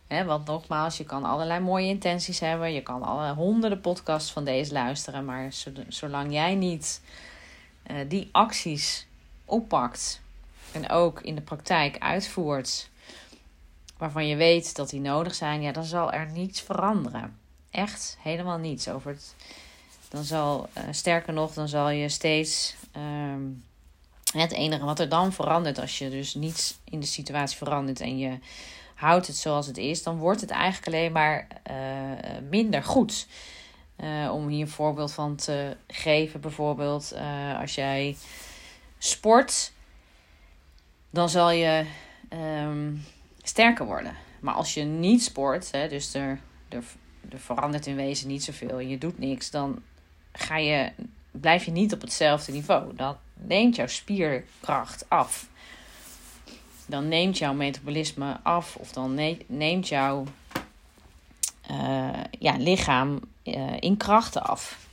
Want 0.09 0.47
nogmaals, 0.47 0.97
je 0.97 1.05
kan 1.05 1.25
allerlei 1.25 1.61
mooie 1.61 1.89
intenties 1.89 2.41
hebben. 2.41 2.73
Je 2.73 2.83
kan 2.83 3.03
alle 3.03 3.35
honderden 3.35 3.81
podcasts 3.81 4.33
van 4.33 4.45
deze 4.45 4.73
luisteren. 4.73 5.25
Maar 5.25 5.53
zolang 5.89 6.33
jij 6.33 6.55
niet 6.55 7.01
uh, 7.91 7.97
die 8.09 8.29
acties 8.33 9.07
oppakt 9.45 10.21
en 10.73 10.89
ook 10.89 11.21
in 11.21 11.35
de 11.35 11.41
praktijk 11.41 11.99
uitvoert, 11.99 12.91
waarvan 13.97 14.27
je 14.27 14.37
weet 14.37 14.77
dat 14.77 14.91
die 14.91 15.01
nodig 15.01 15.35
zijn, 15.35 15.63
ja, 15.63 15.73
dan 15.73 15.85
zal 15.85 16.13
er 16.13 16.31
niets 16.31 16.61
veranderen. 16.61 17.39
Echt 17.71 18.19
helemaal 18.21 18.59
niets 18.59 18.89
over 18.89 19.11
het 19.11 19.35
dan 20.09 20.25
zal, 20.25 20.69
uh, 20.79 20.83
sterker 20.91 21.33
nog, 21.33 21.53
dan 21.53 21.69
zal 21.69 21.91
je 21.91 22.09
steeds 22.09 22.75
um, 22.97 23.65
Het 24.33 24.53
enige 24.53 24.85
wat 24.85 25.01
er 25.01 25.09
dan 25.09 25.33
verandert, 25.33 25.79
als 25.79 25.99
je 25.99 26.11
dus 26.11 26.35
niets 26.35 26.79
in 26.85 27.01
de 27.01 27.07
situatie 27.07 27.57
verandert 27.57 28.01
en 28.01 28.19
je 28.19 28.39
houdt 28.95 29.27
het 29.27 29.37
zoals 29.37 29.67
het 29.67 29.77
is, 29.77 30.03
dan 30.03 30.19
wordt 30.19 30.41
het 30.41 30.51
eigenlijk 30.51 30.87
alleen 30.87 31.13
maar 31.13 31.47
uh, 31.71 32.49
minder 32.51 32.85
goed. 32.85 33.27
Uh, 34.01 34.33
om 34.33 34.49
hier 34.49 34.61
een 34.61 34.69
voorbeeld 34.69 35.13
van 35.13 35.37
te 35.37 35.77
geven, 35.87 36.41
bijvoorbeeld 36.41 37.15
als 37.61 37.75
jij 37.75 38.17
sport, 38.99 39.73
dan 41.11 41.29
zal 41.29 41.51
je 41.51 41.87
um, 42.63 43.05
sterker 43.43 43.87
worden. 43.87 44.17
Maar 44.41 44.55
als 44.55 44.75
je 44.75 44.83
niet 44.83 45.23
sport, 45.23 45.71
hè, 45.71 45.89
dus 45.89 46.15
er, 46.15 46.41
er, 46.69 46.85
er 47.31 47.39
verandert 47.39 47.87
in 47.87 47.97
wezen 47.97 48.29
niet 48.29 48.45
zoveel, 48.45 48.79
je 48.79 48.99
doet 48.99 49.19
niks, 49.19 49.51
dan 49.51 49.83
ga 50.37 50.57
je, 50.57 50.93
blijf 51.31 51.65
je 51.65 51.71
niet 51.71 51.93
op 51.93 52.01
hetzelfde 52.01 52.53
niveau. 52.53 52.95
Dat 52.95 53.17
neemt 53.35 53.77
jouw 53.77 53.87
spierkracht 53.87 55.05
af. 55.09 55.49
Dan 56.87 57.09
neemt 57.09 57.39
jouw 57.39 57.55
metabolisme 57.55 58.39
af, 58.43 58.77
of 58.77 58.93
dan 58.93 59.37
neemt 59.47 59.89
jouw 59.89 60.27
uh, 61.71 62.09
ja, 62.39 62.57
lichaam 62.57 63.21
uh, 63.45 63.77
in 63.81 63.97
krachten 63.97 64.43
af. 64.43 64.87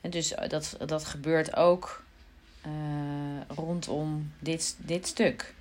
En 0.00 0.10
dus 0.10 0.34
dat, 0.48 0.76
dat 0.86 1.04
gebeurt 1.04 1.56
ook 1.56 2.04
rondom 3.48 4.32
dit, 4.38 4.76
dit 4.78 5.06
stuk. 5.06 5.54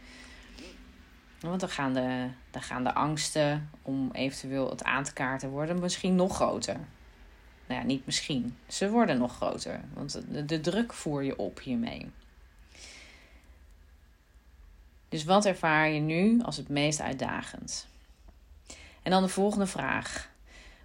Want 1.39 1.60
dan 1.60 1.69
gaan, 1.69 1.93
de, 1.93 2.27
dan 2.51 2.62
gaan 2.62 2.84
de 2.84 2.93
angsten 2.93 3.69
om 3.81 4.10
eventueel 4.12 4.69
het 4.69 4.84
aan 4.84 5.03
te 5.03 5.13
kaarten 5.13 5.49
worden 5.49 5.79
misschien 5.79 6.15
nog 6.15 6.36
groter. 6.36 6.79
Nou 7.67 7.80
ja, 7.80 7.86
niet 7.86 8.06
misschien. 8.06 8.58
Ze 8.67 8.89
worden 8.89 9.17
nog 9.17 9.36
groter. 9.36 9.82
Want 9.93 10.21
de, 10.49 10.60
druk 10.60 10.93
voer 10.93 11.23
je 11.23 11.38
op 11.38 11.60
hiermee. 11.60 12.12
Dus 15.10 15.23
wat 15.23 15.45
ervaar 15.45 15.89
je 15.89 15.99
nu 15.99 16.41
als 16.41 16.58
het 16.58 16.69
meest 16.69 17.01
uitdagend? 17.01 17.88
En 19.04 19.12
dan 19.12 19.23
de 19.23 19.30
volgende 19.30 19.67
vraag. 19.67 20.34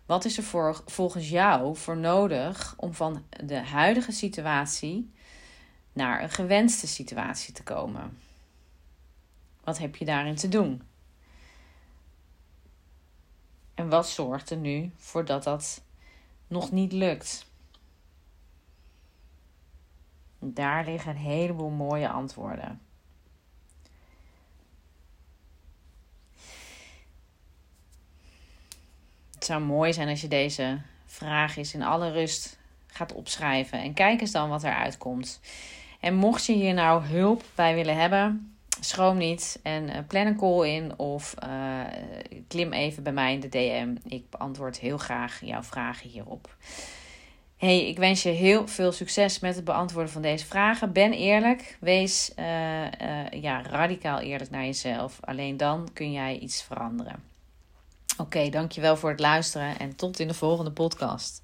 Wat 0.07 0.25
is 0.25 0.37
er 0.39 0.73
volgens 0.87 1.29
jou 1.29 1.77
voor 1.77 1.97
nodig 1.97 2.75
om 2.77 2.95
van 2.95 3.25
de 3.45 3.59
huidige 3.59 4.13
situatie 4.13 5.13
naar 5.93 6.23
een 6.23 6.31
gewenste 6.31 6.87
situatie 6.87 7.55
te 7.55 7.63
komen? 7.63 8.19
Wat 9.65 9.79
heb 9.79 9.97
je 9.97 10.05
daarin 10.05 10.35
te 10.35 10.49
doen? 10.49 10.83
En 13.75 13.89
wat 13.89 14.09
zorgt 14.09 14.51
er 14.51 14.57
nu 14.57 14.91
voor 14.97 15.25
dat 15.25 15.45
dat 15.45 15.83
nog 16.51 16.71
niet 16.71 16.93
lukt? 16.93 17.47
Daar 20.39 20.85
liggen 20.85 21.11
een 21.11 21.17
heleboel 21.17 21.71
mooie 21.71 22.09
antwoorden. 22.09 22.81
Het 29.35 29.45
zou 29.45 29.63
mooi 29.63 29.93
zijn 29.93 30.09
als 30.09 30.21
je 30.21 30.29
deze 30.29 30.81
vraag 31.05 31.57
eens 31.57 31.75
in 31.75 31.83
alle 31.83 32.11
rust 32.11 32.59
gaat 32.87 33.13
opschrijven. 33.13 33.81
En 33.81 33.95
kijk 33.95 34.21
eens 34.21 34.31
dan 34.31 34.49
wat 34.49 34.63
eruit 34.63 34.99
komt. 34.99 35.41
En 36.01 36.15
mocht 36.15 36.47
je 36.47 36.53
hier 36.53 36.75
nou 36.75 37.05
hulp 37.05 37.45
bij 37.55 37.75
willen 37.75 37.97
hebben, 37.97 38.57
schroom 38.81 39.17
niet 39.17 39.61
en 39.63 39.89
uh, 39.89 39.97
plan 40.09 40.27
een 40.27 40.37
call 40.37 40.69
in 40.69 40.99
of 40.99 41.35
uh, 41.45 41.81
klim 42.49 42.73
even 42.73 43.03
bij 43.03 43.13
mij 43.13 43.33
in 43.33 43.41
de 43.41 43.49
DM. 43.49 43.95
Ik 44.15 44.31
beantwoord 44.31 44.79
heel 44.79 44.99
graag 44.99 45.41
jouw 45.45 45.63
vragen 45.63 46.09
hierop. 46.09 46.57
Hey, 47.57 47.89
ik 47.89 47.99
wens 47.99 48.23
je 48.23 48.29
heel 48.29 48.69
veel 48.69 48.93
succes 48.93 49.39
met 49.39 49.55
het 49.55 49.65
beantwoorden 49.65 50.13
van 50.13 50.23
deze 50.23 50.47
vragen. 50.47 50.93
Ben 50.93 51.13
eerlijk, 51.13 51.77
wees 51.81 52.33
uh, 52.39 52.45
ja, 53.31 53.63
radicaal 53.63 54.19
eerlijk 54.19 54.51
naar 54.51 54.65
jezelf. 54.65 55.19
Alleen 55.21 55.57
dan 55.57 55.89
kun 55.93 56.13
jij 56.13 56.39
iets 56.39 56.63
veranderen. 56.63 57.23
Oké, 58.13 58.23
okay, 58.23 58.51
dankjewel 58.51 58.97
voor 58.97 59.11
het 59.11 59.21
luisteren 59.21 59.79
en 59.79 59.97
tot 59.97 60.19
in 60.19 60.29
de 60.29 60.35
volgende 60.35 60.73
podcast. 60.73 61.39